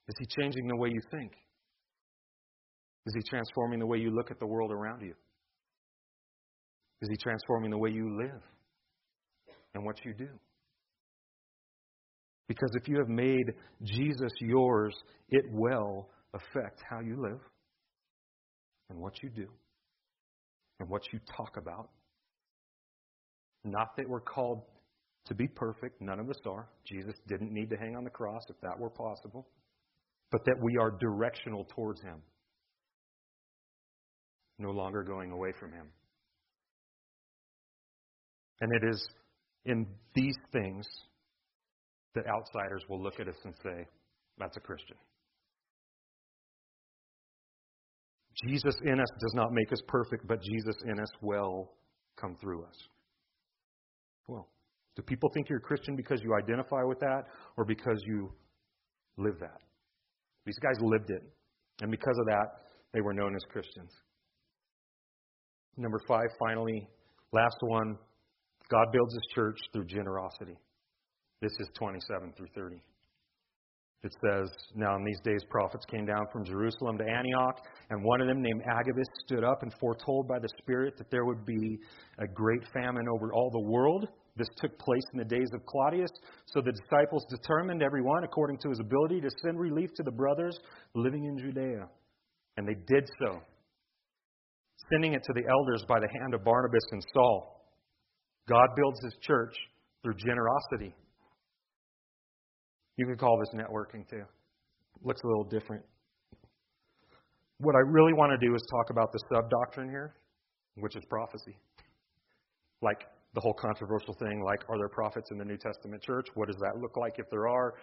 Is 0.07 0.15
he 0.19 0.41
changing 0.41 0.67
the 0.67 0.75
way 0.75 0.89
you 0.89 1.01
think? 1.11 1.31
Is 3.05 3.13
he 3.15 3.21
transforming 3.29 3.79
the 3.79 3.85
way 3.85 3.97
you 3.97 4.11
look 4.11 4.31
at 4.31 4.39
the 4.39 4.47
world 4.47 4.71
around 4.71 5.01
you? 5.01 5.13
Is 7.03 7.09
He 7.09 7.17
transforming 7.17 7.69
the 7.69 7.77
way 7.77 7.89
you 7.89 8.17
live 8.17 8.41
and 9.75 9.83
what 9.83 9.97
you 10.05 10.13
do? 10.13 10.29
Because 12.47 12.71
if 12.75 12.87
you 12.87 12.97
have 12.97 13.09
made 13.09 13.53
Jesus 13.83 14.31
yours, 14.41 14.95
it 15.29 15.45
will 15.51 16.09
affect 16.33 16.81
how 16.89 16.99
you 16.99 17.21
live 17.21 17.39
and 18.89 18.99
what 18.99 19.13
you 19.23 19.29
do 19.29 19.47
and 20.79 20.89
what 20.89 21.01
you 21.13 21.19
talk 21.35 21.57
about. 21.57 21.89
Not 23.63 23.95
that 23.97 24.07
we're 24.07 24.19
called 24.19 24.63
to 25.27 25.35
be 25.35 25.47
perfect, 25.47 26.01
none 26.01 26.19
of 26.19 26.29
us 26.29 26.39
are. 26.45 26.67
Jesus 26.85 27.15
didn't 27.27 27.53
need 27.53 27.69
to 27.69 27.77
hang 27.77 27.95
on 27.95 28.03
the 28.03 28.09
cross 28.09 28.43
if 28.49 28.59
that 28.61 28.77
were 28.77 28.89
possible, 28.89 29.47
but 30.31 30.43
that 30.45 30.55
we 30.61 30.77
are 30.77 30.91
directional 30.91 31.65
towards 31.73 32.01
Him, 32.01 32.21
no 34.59 34.71
longer 34.71 35.01
going 35.01 35.31
away 35.31 35.53
from 35.57 35.71
Him. 35.71 35.87
And 38.59 38.71
it 38.73 38.89
is 38.89 39.07
in 39.65 39.87
these 40.13 40.35
things 40.51 40.85
that 42.15 42.25
outsiders 42.27 42.83
will 42.89 43.01
look 43.01 43.19
at 43.19 43.27
us 43.27 43.35
and 43.43 43.53
say, 43.63 43.87
that's 44.37 44.57
a 44.57 44.59
Christian. 44.59 44.97
Jesus 48.47 48.75
in 48.85 48.99
us 48.99 49.09
does 49.19 49.33
not 49.35 49.51
make 49.51 49.71
us 49.71 49.81
perfect, 49.87 50.27
but 50.27 50.41
Jesus 50.41 50.75
in 50.85 50.99
us 50.99 51.09
will 51.21 51.71
come 52.19 52.35
through 52.41 52.63
us. 52.63 52.75
Well, 54.27 54.49
do 54.95 55.01
people 55.01 55.29
think 55.33 55.49
you're 55.49 55.59
a 55.59 55.61
Christian 55.61 55.95
because 55.95 56.21
you 56.23 56.35
identify 56.35 56.83
with 56.83 56.99
that 56.99 57.23
or 57.57 57.65
because 57.65 58.01
you 58.05 58.31
live 59.17 59.39
that? 59.39 59.59
These 60.45 60.59
guys 60.59 60.75
lived 60.81 61.09
it. 61.09 61.21
And 61.81 61.89
because 61.89 62.17
of 62.19 62.25
that, 62.25 62.47
they 62.93 63.01
were 63.01 63.13
known 63.13 63.35
as 63.35 63.41
Christians. 63.51 63.91
Number 65.77 65.99
five, 66.07 66.27
finally, 66.39 66.87
last 67.31 67.57
one, 67.61 67.97
God 68.69 68.87
builds 68.91 69.13
his 69.13 69.23
church 69.33 69.57
through 69.73 69.85
generosity. 69.85 70.55
This 71.43 71.51
is 71.59 71.67
27 71.77 72.31
through 72.37 72.47
30. 72.55 72.77
It 74.03 74.11
says, 74.23 74.49
Now 74.75 74.95
in 74.95 75.03
these 75.03 75.19
days 75.25 75.43
prophets 75.49 75.83
came 75.91 76.05
down 76.05 76.23
from 76.31 76.45
Jerusalem 76.45 76.97
to 76.99 77.03
Antioch, 77.03 77.59
and 77.89 78.01
one 78.01 78.21
of 78.21 78.27
them, 78.27 78.41
named 78.41 78.61
Agabus, 78.65 79.07
stood 79.25 79.43
up 79.43 79.61
and 79.61 79.73
foretold 79.77 80.25
by 80.25 80.39
the 80.39 80.47
Spirit 80.61 80.97
that 80.97 81.11
there 81.11 81.25
would 81.25 81.45
be 81.45 81.79
a 82.19 82.27
great 82.27 82.61
famine 82.73 83.09
over 83.13 83.33
all 83.33 83.51
the 83.51 83.69
world. 83.69 84.07
This 84.37 84.47
took 84.55 84.79
place 84.79 85.03
in 85.11 85.19
the 85.19 85.25
days 85.25 85.49
of 85.53 85.65
Claudius. 85.65 86.11
So 86.45 86.61
the 86.61 86.71
disciples 86.71 87.25
determined, 87.29 87.83
everyone 87.83 88.23
according 88.23 88.59
to 88.59 88.69
his 88.69 88.79
ability, 88.79 89.19
to 89.19 89.29
send 89.43 89.59
relief 89.59 89.89
to 89.95 90.03
the 90.03 90.11
brothers 90.11 90.57
living 90.95 91.25
in 91.25 91.37
Judea. 91.37 91.89
And 92.55 92.65
they 92.65 92.77
did 92.87 93.09
so, 93.19 93.41
sending 94.93 95.11
it 95.11 95.23
to 95.25 95.33
the 95.33 95.45
elders 95.49 95.83
by 95.89 95.99
the 95.99 96.09
hand 96.21 96.35
of 96.35 96.45
Barnabas 96.45 96.85
and 96.91 97.03
Saul. 97.13 97.67
God 98.47 98.69
builds 98.77 99.03
his 99.03 99.17
church 99.21 99.53
through 100.03 100.15
generosity. 100.15 100.95
You 102.97 103.07
could 103.07 103.19
call 103.19 103.39
this 103.39 103.59
networking 103.59 104.07
too. 104.09 104.23
Looks 105.03 105.21
a 105.23 105.27
little 105.27 105.45
different. 105.45 105.83
What 107.59 107.75
I 107.75 107.79
really 107.79 108.13
want 108.13 108.31
to 108.39 108.45
do 108.45 108.53
is 108.55 108.61
talk 108.69 108.89
about 108.89 109.11
the 109.11 109.19
sub 109.33 109.49
doctrine 109.49 109.89
here, 109.89 110.15
which 110.75 110.95
is 110.95 111.03
prophecy. 111.09 111.55
Like 112.81 113.01
the 113.33 113.41
whole 113.41 113.53
controversial 113.53 114.13
thing, 114.19 114.43
like 114.45 114.59
are 114.69 114.77
there 114.77 114.89
prophets 114.89 115.29
in 115.31 115.37
the 115.37 115.45
New 115.45 115.57
Testament 115.57 116.03
church? 116.03 116.27
What 116.35 116.47
does 116.47 116.57
that 116.57 116.79
look 116.81 116.97
like 116.97 117.15
if 117.17 117.25
there 117.31 117.47
are? 117.47 117.75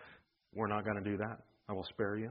We're 0.54 0.68
not 0.68 0.84
going 0.84 1.02
to 1.02 1.10
do 1.10 1.16
that. 1.16 1.38
I 1.68 1.72
will 1.72 1.86
spare 1.90 2.16
you. 2.16 2.30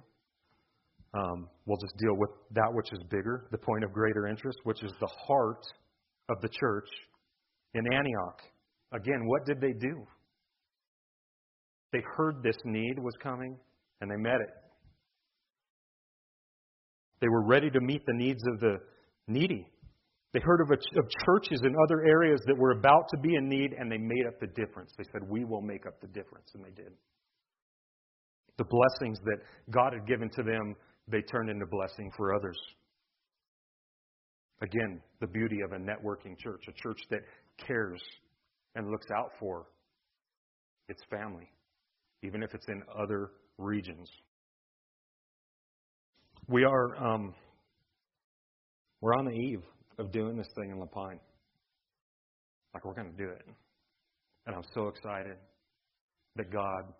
um, 1.13 1.49
we'll 1.65 1.77
just 1.77 1.97
deal 1.97 2.15
with 2.17 2.29
that 2.51 2.69
which 2.71 2.91
is 2.93 2.99
bigger, 3.09 3.47
the 3.51 3.57
point 3.57 3.83
of 3.83 3.91
greater 3.91 4.27
interest, 4.27 4.59
which 4.63 4.83
is 4.83 4.91
the 4.99 5.09
heart 5.27 5.63
of 6.29 6.39
the 6.41 6.49
church 6.49 6.87
in 7.73 7.81
Antioch. 7.93 8.41
Again, 8.93 9.25
what 9.25 9.45
did 9.45 9.59
they 9.59 9.73
do? 9.73 10.05
They 11.91 12.03
heard 12.15 12.43
this 12.43 12.57
need 12.65 12.99
was 12.99 13.15
coming 13.21 13.57
and 14.01 14.09
they 14.09 14.15
met 14.15 14.41
it. 14.41 14.49
They 17.21 17.27
were 17.27 17.45
ready 17.45 17.69
to 17.69 17.81
meet 17.81 18.05
the 18.05 18.13
needs 18.13 18.41
of 18.53 18.59
the 18.59 18.77
needy. 19.27 19.67
They 20.33 20.39
heard 20.39 20.61
of, 20.61 20.69
a, 20.69 20.99
of 20.99 21.09
churches 21.25 21.61
in 21.63 21.75
other 21.83 22.05
areas 22.05 22.39
that 22.45 22.55
were 22.55 22.71
about 22.71 23.09
to 23.09 23.17
be 23.19 23.35
in 23.35 23.49
need 23.49 23.73
and 23.77 23.91
they 23.91 23.97
made 23.97 24.25
up 24.27 24.39
the 24.39 24.47
difference. 24.47 24.93
They 24.97 25.03
said, 25.11 25.27
We 25.27 25.43
will 25.43 25.61
make 25.61 25.85
up 25.87 25.99
the 26.01 26.07
difference. 26.07 26.51
And 26.53 26.63
they 26.63 26.71
did. 26.71 26.93
The 28.57 28.65
blessings 28.65 29.19
that 29.23 29.39
God 29.71 29.93
had 29.93 30.05
given 30.05 30.29
to 30.31 30.43
them, 30.43 30.75
they 31.07 31.21
turned 31.21 31.49
into 31.49 31.65
blessing 31.65 32.11
for 32.15 32.35
others. 32.35 32.57
Again, 34.61 35.01
the 35.21 35.27
beauty 35.27 35.61
of 35.61 35.71
a 35.71 35.77
networking 35.77 36.37
church, 36.37 36.61
a 36.67 36.73
church 36.73 36.99
that 37.09 37.21
cares 37.57 38.01
and 38.75 38.91
looks 38.91 39.07
out 39.15 39.31
for 39.39 39.65
its 40.89 41.01
family, 41.09 41.49
even 42.23 42.43
if 42.43 42.53
it's 42.53 42.67
in 42.67 42.81
other 42.97 43.31
regions. 43.57 44.09
We 46.47 46.63
are 46.63 46.95
um, 46.97 47.33
we're 49.01 49.13
on 49.13 49.25
the 49.25 49.31
eve 49.31 49.63
of 49.97 50.11
doing 50.11 50.37
this 50.37 50.47
thing 50.55 50.71
in 50.71 50.79
La 50.79 50.85
Pine. 50.85 51.19
Like 52.73 52.85
we're 52.85 52.93
going 52.93 53.11
to 53.11 53.17
do 53.17 53.29
it, 53.29 53.43
and 54.45 54.55
I'm 54.55 54.63
so 54.73 54.87
excited 54.87 55.37
that 56.35 56.51
God 56.51 56.93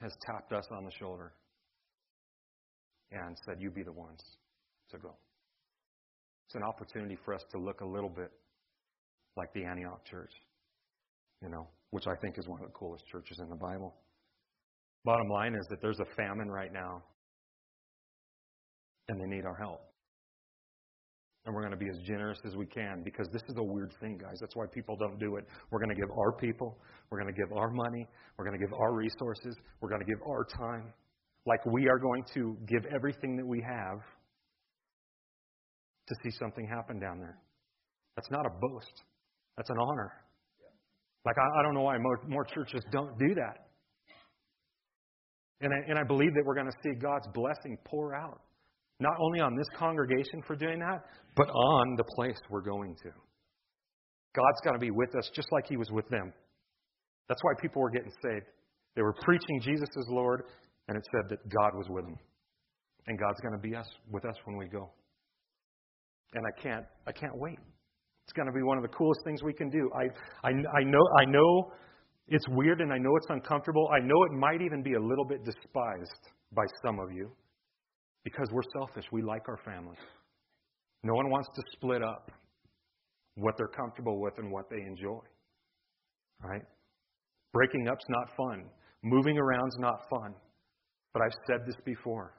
has 0.00 0.12
tapped 0.26 0.52
us 0.52 0.64
on 0.70 0.84
the 0.84 0.90
shoulder 0.98 1.32
and 3.10 3.36
said, 3.46 3.56
"You 3.60 3.70
be 3.70 3.82
the 3.82 3.92
ones 3.92 4.20
to 4.90 4.98
go." 4.98 5.14
It's 6.46 6.54
an 6.54 6.62
opportunity 6.62 7.16
for 7.24 7.34
us 7.34 7.42
to 7.52 7.58
look 7.58 7.80
a 7.80 7.86
little 7.86 8.10
bit 8.10 8.30
like 9.36 9.52
the 9.54 9.64
Antioch 9.64 10.04
church, 10.04 10.32
you 11.42 11.48
know, 11.48 11.68
which 11.94 12.08
I 12.08 12.16
think 12.20 12.38
is 12.38 12.48
one 12.48 12.58
of 12.60 12.66
the 12.66 12.72
coolest 12.72 13.06
churches 13.06 13.38
in 13.38 13.48
the 13.48 13.54
Bible. 13.54 13.94
Bottom 15.04 15.28
line 15.28 15.54
is 15.54 15.64
that 15.70 15.80
there's 15.80 16.00
a 16.00 16.16
famine 16.16 16.50
right 16.50 16.72
now, 16.72 17.04
and 19.06 19.20
they 19.20 19.26
need 19.26 19.46
our 19.46 19.54
help. 19.54 19.80
And 21.46 21.54
we're 21.54 21.60
going 21.60 21.70
to 21.70 21.78
be 21.78 21.88
as 21.88 22.04
generous 22.04 22.40
as 22.44 22.56
we 22.56 22.66
can 22.66 23.02
because 23.04 23.28
this 23.32 23.42
is 23.48 23.54
a 23.58 23.62
weird 23.62 23.92
thing, 24.00 24.18
guys. 24.18 24.38
That's 24.40 24.56
why 24.56 24.64
people 24.74 24.96
don't 24.96 25.20
do 25.20 25.36
it. 25.36 25.44
We're 25.70 25.78
going 25.78 25.94
to 25.94 26.00
give 26.00 26.10
our 26.18 26.32
people, 26.32 26.76
we're 27.10 27.20
going 27.20 27.32
to 27.32 27.40
give 27.40 27.56
our 27.56 27.70
money, 27.70 28.08
we're 28.36 28.44
going 28.44 28.58
to 28.58 28.66
give 28.66 28.74
our 28.74 28.92
resources, 28.92 29.54
we're 29.80 29.90
going 29.90 30.04
to 30.04 30.10
give 30.10 30.18
our 30.26 30.44
time. 30.58 30.92
Like 31.46 31.64
we 31.64 31.86
are 31.88 32.00
going 32.00 32.24
to 32.34 32.56
give 32.66 32.86
everything 32.92 33.36
that 33.36 33.46
we 33.46 33.60
have 33.60 34.00
to 36.08 36.14
see 36.24 36.30
something 36.40 36.66
happen 36.66 36.98
down 36.98 37.20
there. 37.20 37.38
That's 38.16 38.32
not 38.32 38.46
a 38.46 38.50
boast, 38.50 39.02
that's 39.56 39.70
an 39.70 39.76
honor. 39.78 40.23
Like, 41.24 41.36
I, 41.38 41.60
I 41.60 41.62
don't 41.62 41.74
know 41.74 41.82
why 41.82 41.98
more, 41.98 42.20
more 42.26 42.44
churches 42.44 42.82
don't 42.92 43.18
do 43.18 43.34
that. 43.34 43.68
And 45.60 45.72
I, 45.72 45.90
and 45.90 45.98
I 45.98 46.02
believe 46.02 46.34
that 46.34 46.42
we're 46.44 46.54
going 46.54 46.70
to 46.70 46.78
see 46.82 46.98
God's 47.00 47.26
blessing 47.32 47.78
pour 47.86 48.14
out, 48.14 48.40
not 49.00 49.14
only 49.18 49.40
on 49.40 49.56
this 49.56 49.66
congregation 49.78 50.42
for 50.46 50.56
doing 50.56 50.80
that, 50.80 51.00
but 51.36 51.48
on 51.48 51.96
the 51.96 52.04
place 52.16 52.36
we're 52.50 52.60
going 52.60 52.94
to. 53.02 53.10
God's 54.34 54.60
going 54.64 54.74
to 54.74 54.80
be 54.80 54.90
with 54.90 55.14
us 55.16 55.30
just 55.34 55.48
like 55.52 55.66
He 55.68 55.76
was 55.76 55.90
with 55.90 56.08
them. 56.08 56.32
That's 57.28 57.42
why 57.42 57.52
people 57.62 57.80
were 57.80 57.90
getting 57.90 58.12
saved. 58.22 58.46
They 58.96 59.02
were 59.02 59.14
preaching 59.22 59.60
Jesus 59.62 59.88
as 59.96 60.04
Lord, 60.08 60.42
and 60.88 60.96
it 60.96 61.04
said 61.10 61.30
that 61.30 61.48
God 61.48 61.74
was 61.74 61.86
with 61.88 62.04
them. 62.04 62.18
And 63.06 63.18
God's 63.18 63.40
going 63.40 63.54
to 63.54 63.60
be 63.60 63.74
us 63.74 63.86
with 64.10 64.24
us 64.24 64.34
when 64.44 64.56
we 64.56 64.66
go. 64.66 64.90
And 66.34 66.44
I 66.46 66.62
can't 66.62 66.84
I 67.06 67.12
can't 67.12 67.36
wait. 67.36 67.58
It's 68.24 68.32
going 68.32 68.46
to 68.46 68.52
be 68.52 68.62
one 68.62 68.78
of 68.78 68.82
the 68.82 68.88
coolest 68.88 69.20
things 69.24 69.42
we 69.42 69.52
can 69.52 69.68
do. 69.68 69.90
I, 69.94 70.48
I, 70.48 70.50
I, 70.50 70.82
know, 70.84 71.04
I 71.20 71.24
know 71.26 71.72
it's 72.28 72.46
weird 72.48 72.80
and 72.80 72.92
I 72.92 72.98
know 72.98 73.14
it's 73.16 73.26
uncomfortable. 73.28 73.88
I 73.92 74.00
know 74.00 74.22
it 74.24 74.32
might 74.32 74.62
even 74.62 74.82
be 74.82 74.94
a 74.94 75.00
little 75.00 75.26
bit 75.26 75.44
despised 75.44 76.30
by 76.52 76.64
some 76.84 76.98
of 76.98 77.12
you 77.12 77.30
because 78.24 78.48
we're 78.50 78.62
selfish. 78.78 79.04
We 79.12 79.22
like 79.22 79.42
our 79.48 79.58
family. 79.64 79.96
No 81.02 81.12
one 81.14 81.28
wants 81.28 81.48
to 81.54 81.62
split 81.72 82.02
up 82.02 82.30
what 83.34 83.54
they're 83.58 83.68
comfortable 83.68 84.20
with 84.20 84.34
and 84.38 84.50
what 84.50 84.70
they 84.70 84.80
enjoy. 84.80 85.20
Right? 86.42 86.62
Breaking 87.52 87.88
up's 87.88 88.04
not 88.08 88.28
fun. 88.36 88.64
Moving 89.02 89.36
around's 89.36 89.76
not 89.78 89.96
fun. 90.08 90.34
But 91.12 91.22
I've 91.22 91.36
said 91.46 91.60
this 91.66 91.76
before. 91.84 92.34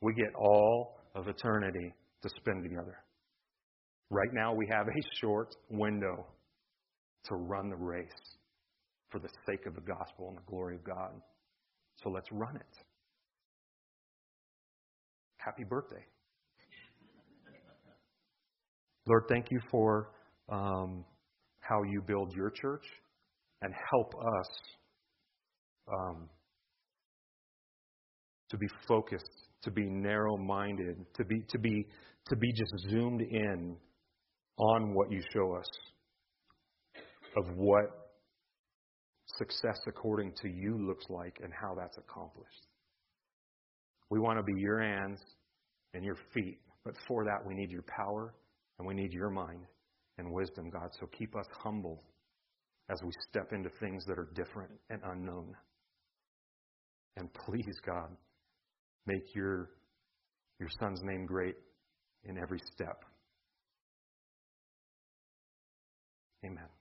We 0.00 0.14
get 0.14 0.32
all 0.38 1.00
of 1.14 1.26
eternity 1.26 1.92
to 2.22 2.28
spend 2.36 2.62
together. 2.62 2.96
Right 4.10 4.32
now, 4.32 4.52
we 4.52 4.66
have 4.66 4.88
a 4.88 5.16
short 5.20 5.54
window 5.68 6.26
to 7.26 7.36
run 7.36 7.70
the 7.70 7.76
race 7.76 8.08
for 9.08 9.20
the 9.20 9.28
sake 9.46 9.66
of 9.66 9.74
the 9.76 9.80
gospel 9.80 10.28
and 10.28 10.36
the 10.36 10.50
glory 10.50 10.74
of 10.74 10.84
God. 10.84 11.12
So 12.02 12.10
let's 12.10 12.26
run 12.32 12.56
it. 12.56 12.76
Happy 15.36 15.62
birthday. 15.64 16.04
Lord, 19.06 19.24
thank 19.28 19.50
you 19.50 19.60
for 19.70 20.10
um, 20.48 21.04
how 21.60 21.82
you 21.84 22.02
build 22.02 22.32
your 22.34 22.50
church 22.50 22.84
and 23.62 23.72
help 23.90 24.12
us 24.14 24.48
um, 25.92 26.28
to 28.50 28.58
be 28.58 28.66
focused, 28.88 29.30
to 29.62 29.70
be 29.70 29.88
narrow 29.88 30.36
minded, 30.36 30.96
to 31.14 31.24
be, 31.24 31.42
to, 31.48 31.58
be, 31.58 31.86
to 32.26 32.36
be 32.36 32.52
just 32.52 32.72
zoomed 32.90 33.20
in 33.20 33.76
on 34.60 34.94
what 34.94 35.10
you 35.10 35.22
show 35.32 35.54
us 35.54 35.66
of 37.36 37.56
what 37.56 37.84
success 39.38 39.78
according 39.86 40.32
to 40.42 40.48
you 40.48 40.76
looks 40.86 41.04
like 41.08 41.38
and 41.42 41.52
how 41.58 41.74
that's 41.74 41.96
accomplished. 41.96 42.66
We 44.10 44.18
want 44.18 44.38
to 44.38 44.42
be 44.42 44.60
your 44.60 44.80
hands 44.80 45.20
and 45.94 46.04
your 46.04 46.16
feet, 46.34 46.58
but 46.84 46.94
for 47.08 47.24
that 47.24 47.46
we 47.46 47.54
need 47.54 47.70
your 47.70 47.84
power 47.96 48.34
and 48.78 48.86
we 48.86 48.94
need 48.94 49.12
your 49.12 49.30
mind 49.30 49.64
and 50.18 50.30
wisdom, 50.32 50.68
God. 50.70 50.90
So 50.98 51.06
keep 51.06 51.34
us 51.36 51.46
humble 51.62 52.02
as 52.90 52.98
we 53.02 53.10
step 53.30 53.52
into 53.52 53.70
things 53.80 54.04
that 54.06 54.18
are 54.18 54.28
different 54.34 54.72
and 54.90 55.00
unknown. 55.04 55.54
And 57.16 57.32
please, 57.32 57.76
God, 57.86 58.10
make 59.06 59.34
your, 59.34 59.70
your 60.58 60.68
son's 60.80 61.00
name 61.02 61.24
great 61.24 61.54
in 62.24 62.36
every 62.36 62.60
step. 62.74 63.04
Amen. 66.44 66.79